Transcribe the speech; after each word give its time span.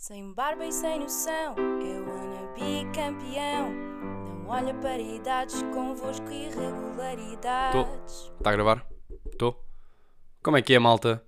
Sem 0.00 0.32
barba 0.32 0.64
e 0.64 0.72
sem 0.72 0.98
noção, 0.98 1.54
eu 1.58 2.08
wanna 2.08 2.54
be 2.54 2.90
campeão. 2.94 3.70
Não 3.70 4.48
olha 4.48 4.72
para 4.72 4.98
idades, 4.98 5.62
convosco 5.74 6.26
irregularidades. 6.30 8.32
Está 8.38 8.48
a 8.48 8.52
gravar? 8.54 8.86
Estou? 9.30 9.62
Como 10.42 10.56
é 10.56 10.62
que 10.62 10.72
é, 10.72 10.78
malta? 10.78 11.22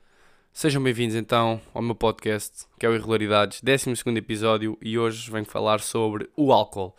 Sejam 0.55 0.83
bem-vindos 0.83 1.15
então 1.15 1.61
ao 1.75 1.83
meu 1.83 1.95
podcast, 1.95 2.65
que 2.79 2.87
é 2.87 2.89
o 2.89 2.95
Irregularidades, 2.95 3.61
12 3.61 3.93
episódio, 4.17 4.79
e 4.81 4.99
hoje 4.99 5.31
venho 5.31 5.45
falar 5.45 5.81
sobre 5.81 6.31
o 6.35 6.51
álcool. 6.51 6.97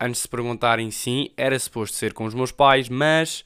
Antes 0.00 0.16
de 0.16 0.22
se 0.22 0.28
perguntarem 0.28 0.90
sim, 0.90 1.30
era 1.36 1.56
suposto 1.56 1.96
ser 1.96 2.14
com 2.14 2.24
os 2.24 2.34
meus 2.34 2.50
pais, 2.50 2.88
mas 2.88 3.44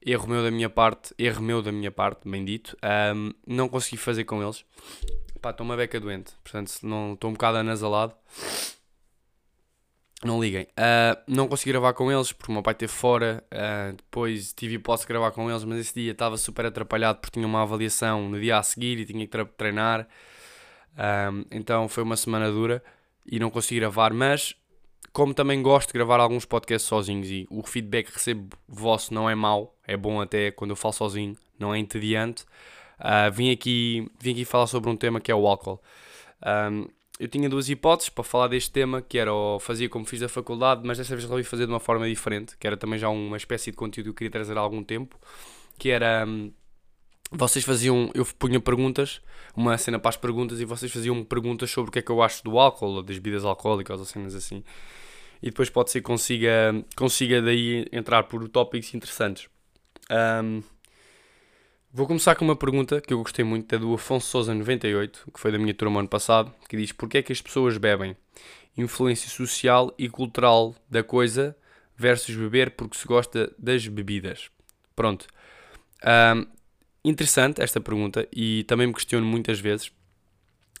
erro 0.00 0.26
meu 0.26 0.42
da 0.42 0.50
minha 0.50 0.70
parte, 0.70 1.14
erro 1.18 1.42
meu 1.42 1.60
da 1.60 1.70
minha 1.70 1.90
parte, 1.90 2.26
bem 2.26 2.46
dito, 2.46 2.74
ahm, 2.80 3.32
não 3.46 3.68
consegui 3.68 3.98
fazer 3.98 4.24
com 4.24 4.42
eles. 4.42 4.64
Pá, 5.40 5.50
estou 5.50 5.64
uma 5.64 5.76
beca 5.76 5.98
doente, 5.98 6.32
portanto 6.42 6.68
estou 6.68 7.30
um 7.30 7.32
bocado 7.32 7.58
anasalado. 7.58 8.14
Não 10.22 10.38
liguem. 10.40 10.66
Ah, 10.76 11.18
não 11.26 11.48
consegui 11.48 11.70
gravar 11.70 11.94
com 11.94 12.12
eles 12.12 12.30
porque 12.30 12.52
o 12.52 12.54
meu 12.54 12.62
pai 12.62 12.72
esteve 12.72 12.92
fora. 12.92 13.42
ah, 13.50 13.92
depois 13.96 14.52
tive 14.52 14.76
de 14.76 15.06
gravar 15.06 15.30
com 15.30 15.50
eles, 15.50 15.64
mas 15.64 15.78
esse 15.78 15.94
dia 15.94 16.12
estava 16.12 16.36
super 16.36 16.66
atrapalhado 16.66 17.20
porque 17.20 17.34
tinha 17.34 17.46
uma 17.46 17.62
avaliação 17.62 18.28
no 18.28 18.38
dia 18.38 18.58
a 18.58 18.62
seguir 18.62 18.98
e 18.98 19.06
tinha 19.06 19.26
que 19.26 19.44
treinar. 19.56 20.06
Ah, 20.96 21.30
então 21.50 21.88
foi 21.88 22.02
uma 22.02 22.16
semana 22.16 22.50
dura 22.50 22.82
e 23.24 23.38
não 23.38 23.50
consegui 23.50 23.80
gravar. 23.80 24.12
Mas, 24.12 24.54
como 25.12 25.32
também 25.32 25.62
gosto 25.62 25.88
de 25.88 25.94
gravar 25.94 26.20
alguns 26.20 26.44
podcasts 26.44 26.86
sozinhos 26.86 27.30
e 27.30 27.46
o 27.50 27.62
feedback 27.62 28.08
que 28.08 28.14
recebo 28.14 28.54
vosso 28.68 29.14
não 29.14 29.28
é 29.28 29.34
mau, 29.34 29.74
é 29.86 29.96
bom 29.96 30.20
até 30.20 30.50
quando 30.50 30.70
eu 30.72 30.76
falo 30.76 30.92
sozinho, 30.92 31.34
não 31.58 31.74
é 31.74 31.78
entediante. 31.78 32.44
Ah, 33.00 33.30
vim, 33.30 33.50
aqui, 33.50 34.06
vim 34.20 34.32
aqui 34.32 34.44
falar 34.44 34.66
sobre 34.66 34.90
um 34.90 34.96
tema 34.96 35.20
que 35.20 35.32
é 35.32 35.34
o 35.34 35.46
álcool. 35.46 35.80
Um, 36.46 36.86
eu 37.18 37.28
tinha 37.28 37.48
duas 37.48 37.68
hipóteses 37.68 38.08
para 38.08 38.24
falar 38.24 38.48
deste 38.48 38.70
tema, 38.70 39.02
que 39.02 39.18
era 39.18 39.32
ou 39.32 39.58
fazia 39.58 39.88
como 39.88 40.04
fiz 40.04 40.20
da 40.20 40.28
faculdade, 40.28 40.82
mas 40.84 40.98
dessa 40.98 41.14
vez 41.14 41.24
resolvi 41.24 41.44
fazer 41.44 41.66
de 41.66 41.72
uma 41.72 41.80
forma 41.80 42.08
diferente, 42.08 42.56
que 42.58 42.66
era 42.66 42.76
também 42.76 42.98
já 42.98 43.08
uma 43.08 43.36
espécie 43.36 43.70
de 43.70 43.76
conteúdo 43.76 44.04
que 44.04 44.10
eu 44.10 44.14
queria 44.14 44.30
trazer 44.30 44.56
há 44.56 44.60
algum 44.60 44.82
tempo, 44.82 45.18
que 45.78 45.90
era... 45.90 46.24
hum, 46.26 46.52
vocês 47.32 47.64
faziam, 47.64 48.10
eu 48.12 48.24
punha 48.24 48.58
perguntas, 48.58 49.20
uma 49.54 49.78
cena 49.78 49.98
para 49.98 50.08
as 50.08 50.16
perguntas, 50.16 50.60
e 50.60 50.64
vocês 50.64 50.90
faziam 50.90 51.22
perguntas 51.24 51.70
sobre 51.70 51.90
o 51.90 51.92
que 51.92 52.00
é 52.00 52.02
que 52.02 52.10
eu 52.10 52.22
acho 52.22 52.42
do 52.42 52.58
álcool, 52.58 52.96
ou 52.96 53.02
das 53.02 53.18
bebidas 53.18 53.44
alcoólicas, 53.44 54.00
ou 54.00 54.06
cenas 54.06 54.34
assim. 54.34 54.64
E 55.42 55.50
depois 55.50 55.70
pode 55.70 55.90
ser 55.90 56.00
que 56.00 56.06
consiga, 56.06 56.84
consiga 56.96 57.40
daí 57.40 57.86
entrar 57.92 58.24
por 58.24 58.46
tópicos 58.48 58.92
interessantes. 58.94 59.48
Um, 60.10 60.62
Vou 61.92 62.06
começar 62.06 62.36
com 62.36 62.44
uma 62.44 62.54
pergunta 62.54 63.00
que 63.00 63.12
eu 63.12 63.18
gostei 63.18 63.44
muito, 63.44 63.74
é 63.74 63.76
do 63.76 63.92
Afonso 63.92 64.28
Souza 64.28 64.54
98, 64.54 65.28
que 65.34 65.40
foi 65.40 65.50
da 65.50 65.58
minha 65.58 65.74
turma 65.74 65.98
ano 65.98 66.08
passado, 66.08 66.54
que 66.68 66.76
diz: 66.76 66.92
Porquê 66.92 67.18
é 67.18 67.22
que 67.22 67.32
as 67.32 67.42
pessoas 67.42 67.76
bebem? 67.78 68.16
Influência 68.76 69.28
social 69.28 69.92
e 69.98 70.08
cultural 70.08 70.76
da 70.88 71.02
coisa 71.02 71.56
versus 71.96 72.36
beber 72.36 72.70
porque 72.76 72.96
se 72.96 73.04
gosta 73.08 73.52
das 73.58 73.88
bebidas. 73.88 74.50
Pronto. 74.94 75.26
Ahm, 76.04 76.46
interessante 77.04 77.60
esta 77.60 77.80
pergunta 77.80 78.24
e 78.32 78.62
também 78.68 78.86
me 78.86 78.94
questiono 78.94 79.26
muitas 79.26 79.58
vezes. 79.58 79.90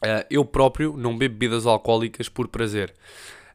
Ah, 0.00 0.24
eu 0.30 0.44
próprio 0.44 0.96
não 0.96 1.18
bebo 1.18 1.34
bebidas 1.34 1.66
alcoólicas 1.66 2.28
por 2.28 2.46
prazer. 2.46 2.94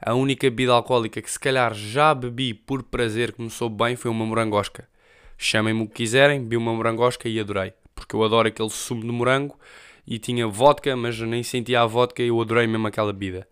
A 0.02 0.14
única 0.14 0.50
bebida 0.50 0.74
alcoólica 0.74 1.22
que 1.22 1.32
se 1.32 1.40
calhar 1.40 1.74
já 1.74 2.14
bebi 2.14 2.54
por 2.54 2.84
prazer 2.84 3.32
que 3.32 3.42
me 3.42 3.50
soube 3.50 3.78
bem 3.82 3.96
foi 3.96 4.12
uma 4.12 4.26
morangosca. 4.26 4.90
Chamem-me 5.38 5.84
o 5.84 5.88
que 5.88 5.96
quiserem, 5.96 6.42
bebi 6.42 6.58
uma 6.58 6.74
morangosca 6.74 7.28
e 7.28 7.40
adorei. 7.40 7.74
Porque 7.94 8.16
eu 8.16 8.24
adoro 8.24 8.48
aquele 8.48 8.70
sumo 8.70 9.02
de 9.02 9.08
morango 9.08 9.58
e 10.06 10.20
tinha 10.20 10.48
vodka, 10.48 10.96
mas 10.96 11.20
nem 11.20 11.44
sentia 11.44 11.82
a 11.82 11.86
vodka 11.86 12.22
e 12.22 12.28
eu 12.28 12.40
adorei 12.40 12.68
mesmo 12.68 12.88
aquela 12.88 13.12
bebida. 13.12 13.48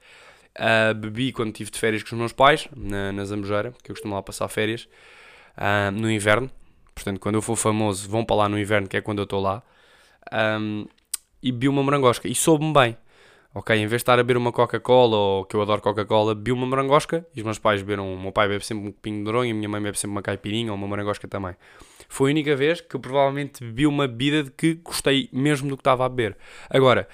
Ah, 0.56 0.94
bebi 0.94 1.31
quando 1.31 1.50
estive 1.50 1.72
de 1.72 1.80
férias 1.80 2.04
com 2.04 2.16
os 2.16 2.20
meus 2.20 2.34
pais, 2.34 2.67
na, 2.76 3.11
na 3.11 3.26
Zambujeira, 3.26 3.73
que 3.84 3.92
eu 3.92 3.95
costumo 3.95 4.14
lá 4.16 4.22
passar 4.22 4.48
férias, 4.48 4.88
ah, 5.58 5.92
no 5.92 6.11
inverno. 6.11 6.50
Portanto, 6.94 7.20
quando 7.20 7.36
eu 7.36 7.42
for 7.42 7.55
famoso, 7.55 8.08
vão 8.10 8.23
para 8.23 8.36
lá 8.36 8.50
no 8.50 8.60
inverno, 8.60 8.88
que 8.88 8.98
é 8.98 9.02
quando 9.02 9.20
eu 9.20 9.23
estou 9.23 9.42
lá. 9.42 9.64
Ahm, 10.32 10.86
e 11.42 11.52
bebi 11.52 11.67
uma 11.67 11.83
morangosca 11.83 12.27
e 12.27 12.36
soube-me 12.36 12.73
bem. 12.73 12.98
Ok, 13.55 13.75
em 13.75 13.86
vez 13.86 13.89
de 13.91 13.95
estar 13.97 14.14
a 14.14 14.23
beber 14.23 14.36
uma 14.36 14.52
Coca-Cola, 14.52 15.15
ou 15.15 15.45
que 15.45 15.55
eu 15.55 15.61
adoro 15.61 15.80
Coca-Cola, 15.80 16.33
bebi 16.33 16.52
uma 16.52 16.65
morangosca 16.65 17.23
e 17.36 17.39
os 17.39 17.45
meus 17.45 17.59
pais 17.59 17.83
beberam. 17.83 18.11
O 18.11 18.19
meu 18.19 18.31
pai 18.31 18.47
bebe 18.47 18.65
sempre 18.65 18.87
um 18.87 18.91
pinho 18.91 19.19
de 19.19 19.25
doronho 19.25 19.49
e 19.49 19.52
a 19.52 19.53
minha 19.53 19.69
mãe 19.69 19.80
bebe 19.80 19.97
sempre 19.97 20.14
uma 20.14 20.23
caipirinha 20.23 20.71
ou 20.71 20.77
uma 20.77 20.87
morangosca 20.87 21.27
também. 21.27 21.55
Foi 22.09 22.31
a 22.31 22.33
única 22.33 22.55
vez 22.55 22.81
que 22.81 22.95
eu 22.95 22.99
provavelmente 22.99 23.64
bebi 23.64 23.86
uma 23.86 24.08
bebida 24.08 24.43
de 24.43 24.52
que 24.52 24.73
gostei 24.75 25.30
mesmo 25.31 25.69
do 25.69 25.77
que 25.77 25.81
estava 25.81 26.03
a 26.03 26.09
beber. 26.09 26.36
Agora, 26.67 27.08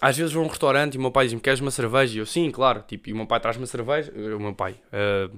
às 0.00 0.16
vezes 0.16 0.32
vou 0.32 0.42
a 0.42 0.46
um 0.46 0.48
restaurante 0.48 0.96
e 0.96 0.98
o 0.98 1.00
meu 1.00 1.12
pai 1.12 1.26
diz-me: 1.26 1.40
Queres 1.40 1.60
uma 1.60 1.70
cerveja? 1.70 2.16
E 2.16 2.18
eu, 2.18 2.26
sim, 2.26 2.50
claro. 2.50 2.82
Tipo, 2.82 3.10
e 3.10 3.12
o 3.12 3.16
meu 3.16 3.26
pai 3.26 3.38
traz-me 3.38 3.64
cerveja. 3.64 4.12
O 4.36 4.40
meu 4.40 4.54
pai, 4.54 4.74
eh, 4.92 5.30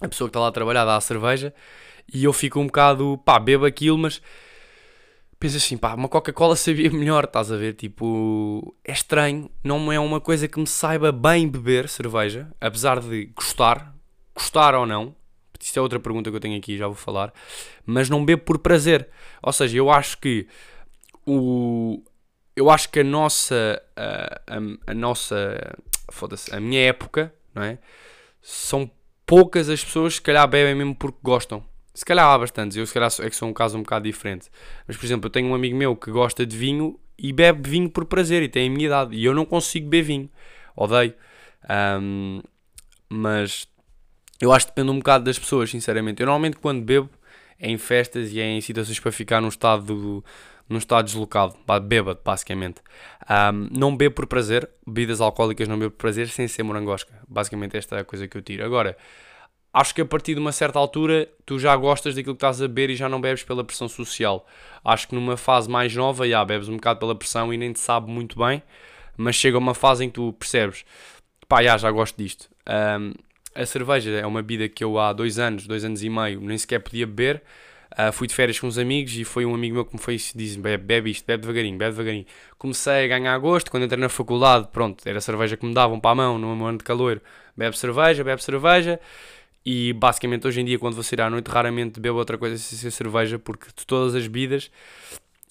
a 0.00 0.08
pessoa 0.08 0.26
que 0.26 0.30
está 0.30 0.40
lá 0.40 0.48
a 0.48 0.52
trabalhar, 0.52 0.84
dá 0.84 0.96
a 0.96 1.00
cerveja. 1.00 1.54
E 2.12 2.24
eu 2.24 2.32
fico 2.32 2.58
um 2.58 2.66
bocado, 2.66 3.20
pá, 3.24 3.38
bebo 3.38 3.64
aquilo, 3.64 3.96
mas 3.96 4.20
penso 5.38 5.56
assim, 5.56 5.76
pá, 5.76 5.94
uma 5.94 6.08
Coca-Cola 6.08 6.56
sabia 6.56 6.90
melhor, 6.90 7.24
estás 7.24 7.50
a 7.50 7.56
ver? 7.56 7.74
Tipo, 7.74 8.74
é 8.84 8.92
estranho, 8.92 9.50
não 9.62 9.92
é 9.92 9.98
uma 9.98 10.20
coisa 10.20 10.48
que 10.48 10.58
me 10.58 10.66
saiba 10.66 11.12
bem 11.12 11.48
beber 11.48 11.88
cerveja, 11.88 12.48
apesar 12.60 13.00
de 13.00 13.26
gostar, 13.26 13.94
gostar 14.34 14.74
ou 14.74 14.86
não. 14.86 15.14
Isto 15.60 15.78
é 15.78 15.82
outra 15.82 15.98
pergunta 15.98 16.30
que 16.30 16.36
eu 16.36 16.40
tenho 16.40 16.58
aqui, 16.58 16.76
já 16.76 16.86
vou 16.86 16.94
falar. 16.94 17.32
Mas 17.86 18.10
não 18.10 18.22
bebo 18.22 18.42
por 18.42 18.58
prazer. 18.58 19.08
Ou 19.42 19.50
seja, 19.50 19.78
eu 19.78 19.90
acho 19.90 20.18
que 20.18 20.46
o. 21.26 22.02
Eu 22.54 22.70
acho 22.70 22.90
que 22.90 23.00
a 23.00 23.04
nossa. 23.04 23.82
A, 23.96 24.42
a, 24.46 24.90
a 24.90 24.94
nossa. 24.94 25.74
Foda-se, 26.10 26.54
a 26.54 26.60
minha 26.60 26.82
época, 26.82 27.34
não 27.54 27.62
é? 27.62 27.78
São 28.42 28.90
poucas 29.24 29.70
as 29.70 29.82
pessoas 29.82 30.12
que 30.12 30.16
se 30.16 30.22
calhar 30.22 30.46
bebem 30.46 30.74
mesmo 30.74 30.94
porque 30.94 31.18
gostam. 31.22 31.64
Se 31.94 32.04
calhar 32.04 32.26
há 32.26 32.36
bastantes, 32.36 32.76
eu 32.76 32.84
se 32.84 32.92
calhar 32.92 33.10
é 33.20 33.30
que 33.30 33.36
sou 33.36 33.48
um 33.48 33.52
caso 33.52 33.78
um 33.78 33.82
bocado 33.82 34.04
diferente. 34.04 34.50
Mas, 34.86 34.96
por 34.96 35.06
exemplo, 35.06 35.28
eu 35.28 35.30
tenho 35.30 35.48
um 35.48 35.54
amigo 35.54 35.76
meu 35.76 35.94
que 35.94 36.10
gosta 36.10 36.44
de 36.44 36.56
vinho 36.56 36.98
e 37.16 37.32
bebe 37.32 37.70
vinho 37.70 37.88
por 37.88 38.04
prazer 38.04 38.42
e 38.42 38.48
tem 38.48 38.68
a 38.68 38.70
minha 38.70 38.86
idade. 38.86 39.14
E 39.16 39.24
eu 39.24 39.32
não 39.32 39.44
consigo 39.44 39.88
beber 39.88 40.02
vinho. 40.02 40.30
Odeio. 40.74 41.14
Ahm, 41.68 42.42
mas 43.08 43.68
eu 44.40 44.52
acho 44.52 44.66
que 44.66 44.72
depende 44.72 44.90
um 44.90 44.98
bocado 44.98 45.24
das 45.24 45.38
pessoas, 45.38 45.70
sinceramente. 45.70 46.20
Eu 46.20 46.26
normalmente 46.26 46.56
quando 46.56 46.82
bebo 46.82 47.08
é 47.60 47.70
em 47.70 47.78
festas 47.78 48.32
e 48.32 48.40
é 48.40 48.44
em 48.44 48.60
situações 48.60 48.98
para 48.98 49.12
ficar 49.12 49.40
num 49.40 49.48
estado, 49.48 50.24
num 50.68 50.78
estado 50.78 51.04
deslocado, 51.06 51.54
bêbado, 51.84 52.20
basicamente. 52.24 52.80
Ahm, 53.28 53.68
não 53.70 53.96
bebo 53.96 54.16
por 54.16 54.26
prazer, 54.26 54.68
bebidas 54.84 55.20
alcoólicas 55.20 55.68
não 55.68 55.78
bebo 55.78 55.92
por 55.92 55.98
prazer, 55.98 56.28
sem 56.28 56.48
ser 56.48 56.64
morangosca. 56.64 57.14
Basicamente 57.28 57.76
esta 57.76 57.98
é 57.98 58.00
a 58.00 58.04
coisa 58.04 58.26
que 58.26 58.36
eu 58.36 58.42
tiro. 58.42 58.64
Agora, 58.64 58.96
acho 59.74 59.92
que 59.92 60.00
a 60.00 60.04
partir 60.04 60.34
de 60.34 60.40
uma 60.40 60.52
certa 60.52 60.78
altura 60.78 61.28
tu 61.44 61.58
já 61.58 61.74
gostas 61.76 62.14
daquilo 62.14 62.36
que 62.36 62.38
estás 62.38 62.62
a 62.62 62.68
beber 62.68 62.90
e 62.90 62.96
já 62.96 63.08
não 63.08 63.20
bebes 63.20 63.42
pela 63.42 63.64
pressão 63.64 63.88
social. 63.88 64.46
Acho 64.84 65.08
que 65.08 65.16
numa 65.16 65.36
fase 65.36 65.68
mais 65.68 65.94
nova, 65.94 66.28
já 66.28 66.44
bebes 66.44 66.68
um 66.68 66.76
bocado 66.76 67.00
pela 67.00 67.14
pressão 67.14 67.52
e 67.52 67.56
nem 67.56 67.72
te 67.72 67.80
sabe 67.80 68.08
muito 68.08 68.38
bem, 68.38 68.62
mas 69.16 69.34
chega 69.34 69.58
uma 69.58 69.74
fase 69.74 70.04
em 70.04 70.08
que 70.08 70.14
tu 70.14 70.32
percebes, 70.34 70.84
pá, 71.48 71.60
já, 71.60 71.76
já 71.76 71.90
gosto 71.90 72.16
disto. 72.16 72.48
Ahm, 72.64 73.14
a 73.52 73.66
cerveja 73.66 74.10
é 74.10 74.24
uma 74.24 74.42
bebida 74.42 74.68
que 74.68 74.84
eu 74.84 74.98
há 74.98 75.12
dois 75.12 75.38
anos, 75.40 75.66
dois 75.66 75.84
anos 75.84 76.02
e 76.04 76.08
meio, 76.08 76.40
nem 76.40 76.56
sequer 76.56 76.78
podia 76.78 77.06
beber. 77.06 77.42
Ah, 77.96 78.10
fui 78.10 78.26
de 78.26 78.34
férias 78.34 78.58
com 78.58 78.66
uns 78.66 78.78
amigos 78.78 79.16
e 79.16 79.24
foi 79.24 79.44
um 79.44 79.54
amigo 79.54 79.74
meu 79.74 79.84
que 79.84 79.94
me 79.94 80.00
foi 80.00 80.16
disse 80.16 80.58
bebe, 80.58 80.82
bebe 80.84 81.10
isto, 81.10 81.24
bebe 81.26 81.42
devagarinho, 81.42 81.78
bebe 81.78 81.92
devagarinho. 81.92 82.26
Comecei 82.58 83.04
a 83.04 83.08
ganhar 83.08 83.38
gosto, 83.38 83.70
quando 83.70 83.84
entrei 83.84 84.00
na 84.00 84.08
faculdade, 84.08 84.68
pronto, 84.72 85.06
era 85.06 85.18
a 85.18 85.20
cerveja 85.20 85.56
que 85.56 85.64
me 85.64 85.74
davam 85.74 86.00
para 86.00 86.10
a 86.10 86.14
mão, 86.14 86.38
no 86.38 86.64
ano 86.64 86.78
de 86.78 86.84
calor. 86.84 87.20
Bebe 87.56 87.76
cerveja, 87.78 88.24
bebe 88.24 88.42
cerveja. 88.42 89.00
E 89.64 89.92
basicamente 89.94 90.46
hoje 90.46 90.60
em 90.60 90.64
dia, 90.64 90.78
quando 90.78 90.94
vou 90.94 91.02
sair 91.02 91.22
à 91.22 91.30
noite, 91.30 91.48
raramente 91.48 91.98
bebo 91.98 92.18
outra 92.18 92.36
coisa 92.36 92.58
sem 92.58 92.78
ser 92.78 92.90
cerveja, 92.90 93.38
porque 93.38 93.66
de 93.68 93.86
todas 93.86 94.14
as 94.14 94.22
bebidas, 94.24 94.70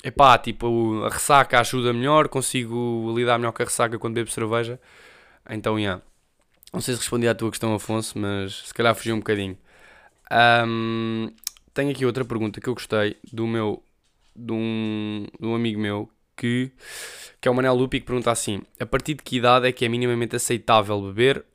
epá, 0.03 0.38
tipo, 0.38 1.03
a 1.03 1.09
ressaca 1.09 1.59
ajuda 1.59 1.91
melhor, 1.91 2.28
consigo 2.28 3.13
lidar 3.18 3.40
melhor 3.40 3.51
com 3.51 3.63
a 3.63 3.66
ressaca 3.66 3.97
quando 3.97 4.16
bebo 4.16 4.29
cerveja. 4.29 4.79
Então, 5.50 5.80
yeah. 5.80 6.01
Não 6.71 6.81
sei 6.81 6.95
se 6.95 7.01
respondi 7.01 7.27
à 7.27 7.36
tua 7.36 7.50
questão, 7.51 7.74
Afonso, 7.74 8.18
mas 8.18 8.68
se 8.68 8.74
calhar 8.74 8.95
fugi 8.95 9.12
um 9.12 9.19
bocadinho. 9.19 9.57
Ahm, 10.30 11.30
tenho 11.74 11.92
aqui 11.92 12.06
outra 12.06 12.25
pergunta 12.25 12.59
que 12.59 12.68
eu 12.68 12.74
gostei 12.74 13.18
do 13.31 13.45
meu, 13.48 13.83
de 14.36 14.51
um, 14.51 15.27
de 15.39 15.45
um 15.45 15.56
amigo 15.56 15.80
meu 15.80 16.09
que, 16.36 16.71
que 17.39 17.48
é 17.48 17.51
o 17.51 17.54
Manel 17.54 17.75
Lupi 17.75 18.00
que 18.00 18.06
pergunta 18.06 18.31
assim: 18.31 18.62
a 18.80 18.86
partir 18.86 19.13
de 19.16 19.24
que 19.24 19.38
idade 19.38 19.68
é 19.68 19.71
que 19.71 19.86
é 19.86 19.89
minimamente 19.89 20.36
aceitável 20.36 21.00
beber? 21.01 21.45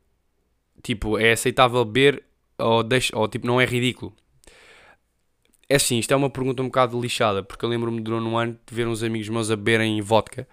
Tipo, 0.82 1.19
é 1.19 1.32
aceitável 1.32 1.84
beber 1.84 2.22
ou, 2.58 2.82
deixa, 2.82 3.16
ou 3.16 3.28
tipo, 3.28 3.46
não 3.46 3.60
é 3.60 3.64
ridículo? 3.64 4.14
É 5.69 5.76
assim, 5.76 5.99
isto 5.99 6.12
é 6.12 6.16
uma 6.16 6.31
pergunta 6.31 6.62
um 6.62 6.66
bocado 6.66 7.00
lixada, 7.00 7.43
porque 7.43 7.64
eu 7.64 7.69
lembro-me 7.69 8.00
do 8.00 8.10
nono 8.10 8.37
ano 8.37 8.58
de 8.66 8.75
ver 8.75 8.87
uns 8.87 9.02
amigos 9.02 9.28
meus 9.28 9.50
a 9.50 9.56
beberem 9.56 10.00
vodka 10.00 10.49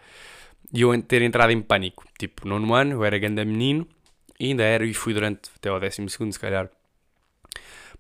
e 0.74 0.81
eu 0.81 1.02
ter 1.02 1.22
entrado 1.22 1.52
em 1.52 1.62
pânico. 1.62 2.06
Tipo, 2.19 2.48
nono 2.48 2.74
ano, 2.74 2.92
eu 2.92 3.04
era 3.06 3.18
ganda 3.18 3.46
menino, 3.46 3.88
e 4.40 4.48
ainda 4.48 4.63
era, 4.63 4.86
e 4.86 4.94
fui 4.94 5.13
durante 5.13 5.50
até 5.56 5.69
ao 5.69 5.80
décimo 5.80 6.10
segundo, 6.10 6.34
se 6.34 6.40
calhar. 6.40 6.69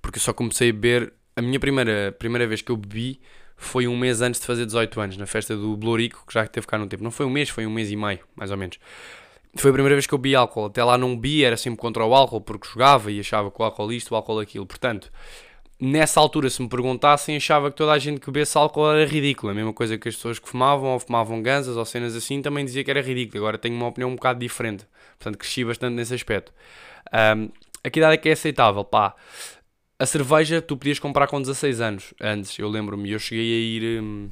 Porque 0.01 0.17
eu 0.17 0.21
só 0.21 0.33
comecei 0.33 0.69
a 0.69 0.73
beber, 0.73 1.13
a 1.35 1.41
minha 1.41 1.59
primeira, 1.59 2.13
primeira 2.19 2.45
vez 2.45 2.61
que 2.61 2.71
eu 2.71 2.77
bebi 2.77 3.21
foi 3.55 3.87
um 3.87 3.97
mês 3.97 4.21
antes 4.21 4.41
de 4.41 4.45
fazer 4.45 4.65
18 4.65 4.99
anos, 4.99 5.17
na 5.17 5.25
festa 5.25 5.55
do 5.55 5.77
Blorico, 5.77 6.25
que 6.27 6.33
já 6.33 6.45
teve 6.45 6.67
cá 6.67 6.77
no 6.77 6.87
tempo. 6.87 7.03
Não 7.03 7.11
foi 7.11 7.25
um 7.25 7.29
mês, 7.29 7.49
foi 7.49 7.65
um 7.65 7.71
mês 7.71 7.89
e 7.89 7.95
meio, 7.95 8.19
mais 8.35 8.51
ou 8.51 8.57
menos. 8.57 8.77
Foi 9.57 9.71
a 9.71 9.73
primeira 9.73 9.95
vez 9.95 10.05
que 10.05 10.13
eu 10.13 10.17
bebi 10.17 10.35
álcool. 10.35 10.65
Até 10.65 10.83
lá 10.83 10.97
não 10.97 11.15
bebi, 11.15 11.43
era 11.43 11.57
sempre 11.57 11.79
contra 11.79 12.05
o 12.05 12.13
álcool, 12.13 12.41
porque 12.41 12.67
jogava 12.67 13.11
e 13.11 13.19
achava 13.19 13.49
que 13.49 13.61
o 13.61 13.65
álcool 13.65 13.91
isto, 13.91 14.11
o 14.11 14.15
álcool 14.15 14.39
aquilo. 14.39 14.65
Portanto, 14.65 15.11
nessa 15.79 16.19
altura, 16.19 16.49
se 16.49 16.61
me 16.61 16.67
perguntassem, 16.67 17.35
achava 17.37 17.69
que 17.71 17.77
toda 17.77 17.93
a 17.93 17.99
gente 17.99 18.19
que 18.19 18.27
bebesse 18.27 18.57
álcool 18.57 18.91
era 18.91 19.05
ridículo. 19.05 19.51
A 19.51 19.55
mesma 19.55 19.73
coisa 19.73 19.97
que 19.97 20.09
as 20.09 20.15
pessoas 20.15 20.39
que 20.39 20.49
fumavam 20.49 20.91
ou 20.91 20.99
fumavam 20.99 21.41
ganzas 21.41 21.77
ou 21.77 21.85
cenas 21.85 22.15
assim 22.15 22.41
também 22.41 22.65
dizia 22.65 22.83
que 22.83 22.91
era 22.91 23.01
ridículo. 23.01 23.43
Agora 23.43 23.57
tenho 23.57 23.75
uma 23.75 23.87
opinião 23.87 24.09
um 24.09 24.15
bocado 24.15 24.39
diferente. 24.39 24.85
Portanto, 25.17 25.37
cresci 25.37 25.63
bastante 25.63 25.93
nesse 25.95 26.13
aspecto. 26.13 26.51
Um, 27.13 27.49
a 27.83 27.89
que 27.89 27.99
idade 27.99 28.15
é 28.15 28.17
que 28.17 28.29
é 28.29 28.33
aceitável? 28.33 28.83
Pá, 28.83 29.15
a 29.97 30.05
cerveja 30.05 30.61
tu 30.61 30.75
podias 30.75 30.99
comprar 30.99 31.27
com 31.27 31.41
16 31.41 31.79
anos. 31.79 32.13
Antes, 32.19 32.57
eu 32.59 32.67
lembro-me, 32.67 33.11
eu 33.11 33.19
cheguei 33.19 33.53
a 33.53 33.57
ir. 33.57 34.01
Hum, 34.01 34.29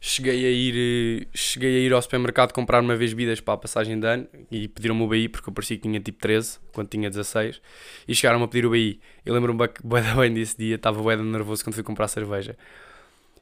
cheguei 0.00 0.46
a 0.46 0.50
ir 0.50 1.28
cheguei 1.34 1.76
a 1.76 1.80
ir 1.80 1.92
ao 1.92 2.00
supermercado 2.00 2.52
comprar 2.52 2.80
uma 2.80 2.94
vez 2.96 3.12
bebidas 3.12 3.40
para 3.40 3.54
a 3.54 3.56
passagem 3.56 3.98
de 3.98 4.06
ano 4.06 4.26
e 4.50 4.68
pediram-me 4.68 5.02
o 5.02 5.08
BI 5.08 5.28
porque 5.28 5.48
eu 5.48 5.52
parecia 5.52 5.76
que 5.76 5.82
tinha 5.82 6.00
tipo 6.00 6.20
13 6.20 6.58
quando 6.72 6.88
tinha 6.88 7.10
16 7.10 7.60
e 8.06 8.14
chegaram-me 8.14 8.44
a 8.44 8.48
pedir 8.48 8.66
o 8.66 8.70
BI 8.70 9.00
eu 9.26 9.34
lembro-me 9.34 9.58
bem, 9.58 9.68
bem 10.16 10.32
desse 10.34 10.56
dia 10.56 10.76
estava 10.76 11.02
bem 11.02 11.24
nervoso 11.24 11.64
quando 11.64 11.74
fui 11.74 11.82
comprar 11.82 12.08
cerveja. 12.08 12.56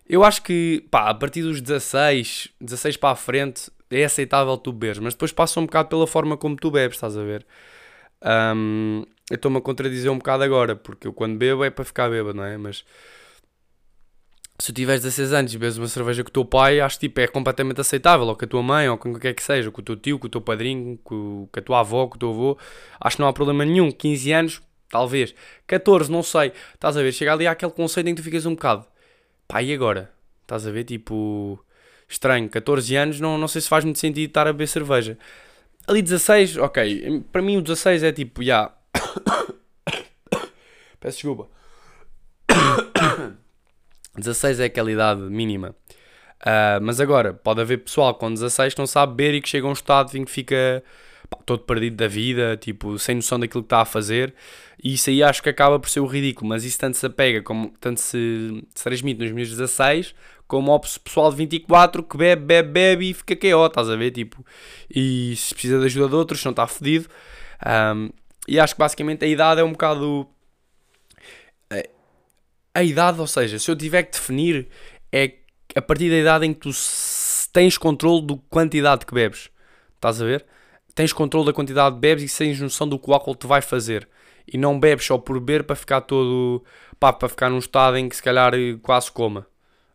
Eu 0.08 0.23
acho 0.23 0.43
que 0.43 0.85
pá, 0.91 1.11
a 1.11 1.14
partir 1.14 1.43
dos 1.43 1.61
16 1.61 2.49
16 2.61 2.97
para 2.97 3.11
a 3.11 3.17
frente 3.17 3.70
é 3.91 4.05
aceitável 4.05 4.56
tu 4.56 4.73
beberes 4.73 4.99
mas 4.99 5.14
depois 5.14 5.32
passa 5.32 5.61
um 5.61 5.67
bocado 5.67 5.88
pela 5.88 6.06
forma 6.06 6.37
como 6.37 6.56
tu 6.56 6.70
bebes 6.70 6.97
estás 6.97 7.17
a 7.17 7.23
ver? 7.23 7.47
Um, 8.23 9.05
eu 9.31 9.35
estou-me 9.35 9.59
a 9.59 9.61
contradizer 9.61 10.11
um 10.11 10.19
bocado 10.19 10.43
agora 10.43 10.75
porque 10.75 11.06
eu 11.06 11.12
quando 11.12 11.37
bebo 11.37 11.64
é 11.64 11.70
para 11.70 11.85
ficar 11.85 12.09
bêbado 12.09 12.35
não 12.35 12.44
é? 12.44 12.56
Mas 12.56 12.85
se 14.58 14.73
tiveres 14.73 15.03
16 15.03 15.32
anos 15.32 15.55
e 15.55 15.58
bebes 15.58 15.76
uma 15.76 15.87
cerveja 15.87 16.25
com 16.25 16.31
o 16.31 16.32
teu 16.32 16.44
pai, 16.44 16.81
acho 16.81 16.99
que 16.99 17.08
tipo, 17.08 17.20
é 17.20 17.26
completamente 17.26 17.81
aceitável, 17.81 18.26
ou 18.26 18.35
com 18.35 18.44
a 18.44 18.49
tua 18.49 18.62
mãe, 18.62 18.88
ou 18.88 18.97
com 18.97 19.11
o 19.11 19.14
que 19.14 19.20
quer 19.20 19.35
que 19.35 19.43
seja, 19.43 19.70
com 19.70 19.81
o 19.81 19.85
teu 19.85 19.97
tio, 19.97 20.19
com 20.19 20.26
o 20.26 20.31
teu 20.31 20.41
padrinho, 20.41 20.99
com, 21.05 21.49
com 21.53 21.61
a 21.61 21.62
tua 21.62 21.81
avó, 21.81 22.06
com 22.06 22.17
o 22.17 22.19
teu 22.19 22.31
avô, 22.31 22.58
acho 23.00 23.17
que 23.17 23.23
não 23.23 23.29
há 23.29 23.32
problema 23.32 23.64
nenhum. 23.64 23.91
15 23.93 24.32
anos, 24.32 24.62
talvez. 24.88 25.35
14, 25.67 26.11
não 26.11 26.23
sei. 26.23 26.53
Estás 26.75 26.97
a 26.97 27.03
ver? 27.03 27.12
Chega 27.12 27.32
ali 27.32 27.47
àquele 27.47 27.73
conceito 27.73 28.08
em 28.08 28.14
que 28.14 28.23
tu 28.23 28.25
ficas 28.25 28.47
um 28.47 28.55
bocado. 28.55 28.87
Pá, 29.47 29.62
e 29.62 29.73
agora? 29.75 30.11
Estás 30.43 30.67
a 30.67 30.70
ver? 30.70 30.85
Tipo, 30.85 31.62
estranho. 32.09 32.49
14 32.49 32.97
anos, 32.97 33.20
não, 33.20 33.37
não 33.37 33.49
sei 33.49 33.61
se 33.61 33.69
faz 33.69 33.85
muito 33.85 33.99
sentido 33.99 34.29
estar 34.29 34.47
a 34.47 34.52
beber 34.52 34.69
cerveja. 34.69 35.19
Ali 35.87 36.02
16, 36.02 36.56
ok. 36.56 37.25
Para 37.31 37.43
mim 37.43 37.59
o 37.59 37.62
16 37.62 38.02
é 38.02 38.12
tipo, 38.12 38.43
já. 38.43 38.73
Yeah. 38.73 38.75
Peço 40.99 41.19
desculpa. 41.19 41.49
16 44.20 44.60
é 44.60 44.64
aquela 44.64 44.90
idade 44.90 45.20
mínima. 45.22 45.74
Uh, 46.42 46.80
mas 46.82 47.00
agora, 47.00 47.32
pode 47.32 47.60
haver 47.60 47.78
pessoal 47.78 48.14
com 48.14 48.32
16 48.32 48.74
que 48.74 48.78
não 48.78 48.86
sabe 48.86 49.14
beber 49.14 49.34
e 49.34 49.40
que 49.40 49.48
chega 49.48 49.66
a 49.66 49.70
um 49.70 49.72
estado 49.72 50.16
em 50.16 50.24
que 50.24 50.30
fica 50.30 50.82
pá, 51.30 51.38
todo 51.46 51.60
perdido 51.60 51.96
da 51.96 52.08
vida, 52.08 52.56
tipo, 52.56 52.98
sem 52.98 53.16
noção 53.16 53.38
daquilo 53.40 53.62
que 53.62 53.66
está 53.66 53.80
a 53.80 53.84
fazer. 53.84 54.34
E 54.82 54.94
isso 54.94 55.10
aí 55.10 55.22
acho 55.22 55.42
que 55.42 55.48
acaba 55.48 55.78
por 55.78 55.88
ser 55.88 56.00
o 56.00 56.06
ridículo. 56.06 56.48
Mas 56.48 56.64
isso 56.64 56.78
tanto 56.78 56.96
se 56.96 57.06
apega, 57.06 57.42
como, 57.42 57.72
tanto 57.80 58.00
se, 58.00 58.64
se 58.74 58.84
transmite 58.84 59.20
nos 59.22 59.32
meus 59.32 59.48
16, 59.48 60.14
como 60.46 60.70
ao 60.70 60.80
pessoal 60.80 61.30
de 61.30 61.36
24 61.38 62.02
que 62.02 62.16
bebe, 62.16 62.42
bebe, 62.42 62.68
bebe 62.70 63.10
e 63.10 63.14
fica 63.14 63.34
KO, 63.34 63.66
estás 63.66 63.90
a 63.90 63.96
ver? 63.96 64.10
Tipo, 64.10 64.44
e 64.94 65.34
se 65.36 65.54
precisa 65.54 65.80
de 65.80 65.86
ajuda 65.86 66.08
de 66.08 66.14
outros, 66.14 66.44
não 66.44 66.50
está 66.50 66.66
fodido. 66.66 67.08
Um, 67.66 68.10
e 68.46 68.60
acho 68.60 68.74
que 68.74 68.78
basicamente 68.78 69.24
a 69.24 69.28
idade 69.28 69.60
é 69.60 69.64
um 69.64 69.72
bocado 69.72 70.28
a 72.76 72.82
idade, 72.82 73.19
ou 73.19 73.26
seja, 73.26 73.58
se 73.58 73.70
eu 73.70 73.75
tiver 73.75 74.02
que 74.02 74.12
definir, 74.12 74.69
é 75.11 75.32
a 75.75 75.81
partir 75.81 76.11
da 76.11 76.17
idade 76.17 76.44
em 76.44 76.52
que 76.52 76.61
tu 76.61 76.70
tens 77.50 77.78
controle 77.78 78.20
do 78.20 78.37
quantidade 78.37 79.06
que 79.06 79.14
bebes. 79.14 79.49
Estás 79.94 80.20
a 80.20 80.26
ver? 80.26 80.44
Tens 80.94 81.11
controle 81.11 81.46
da 81.46 81.55
quantidade 81.55 81.94
de 81.94 82.00
bebes 82.02 82.31
e 82.31 82.38
tens 82.38 82.61
noção 82.61 82.87
do 82.87 82.99
que 82.99 83.08
o 83.08 83.14
álcool 83.14 83.34
te 83.34 83.46
vai 83.46 83.62
fazer. 83.62 84.06
E 84.46 84.58
não 84.58 84.78
bebes 84.78 85.06
só 85.06 85.17
por 85.17 85.40
beber 85.40 85.64
para 85.64 85.75
ficar 85.75 86.02
todo. 86.02 86.62
Pá, 87.00 87.14
para 87.14 87.31
ficar 87.31 87.49
num 87.49 87.58
estado 87.58 87.96
em 87.96 88.11
que 88.11 88.17
se 88.17 88.23
calhar 88.23 88.52
quase 88.82 89.11
coma. 89.11 89.46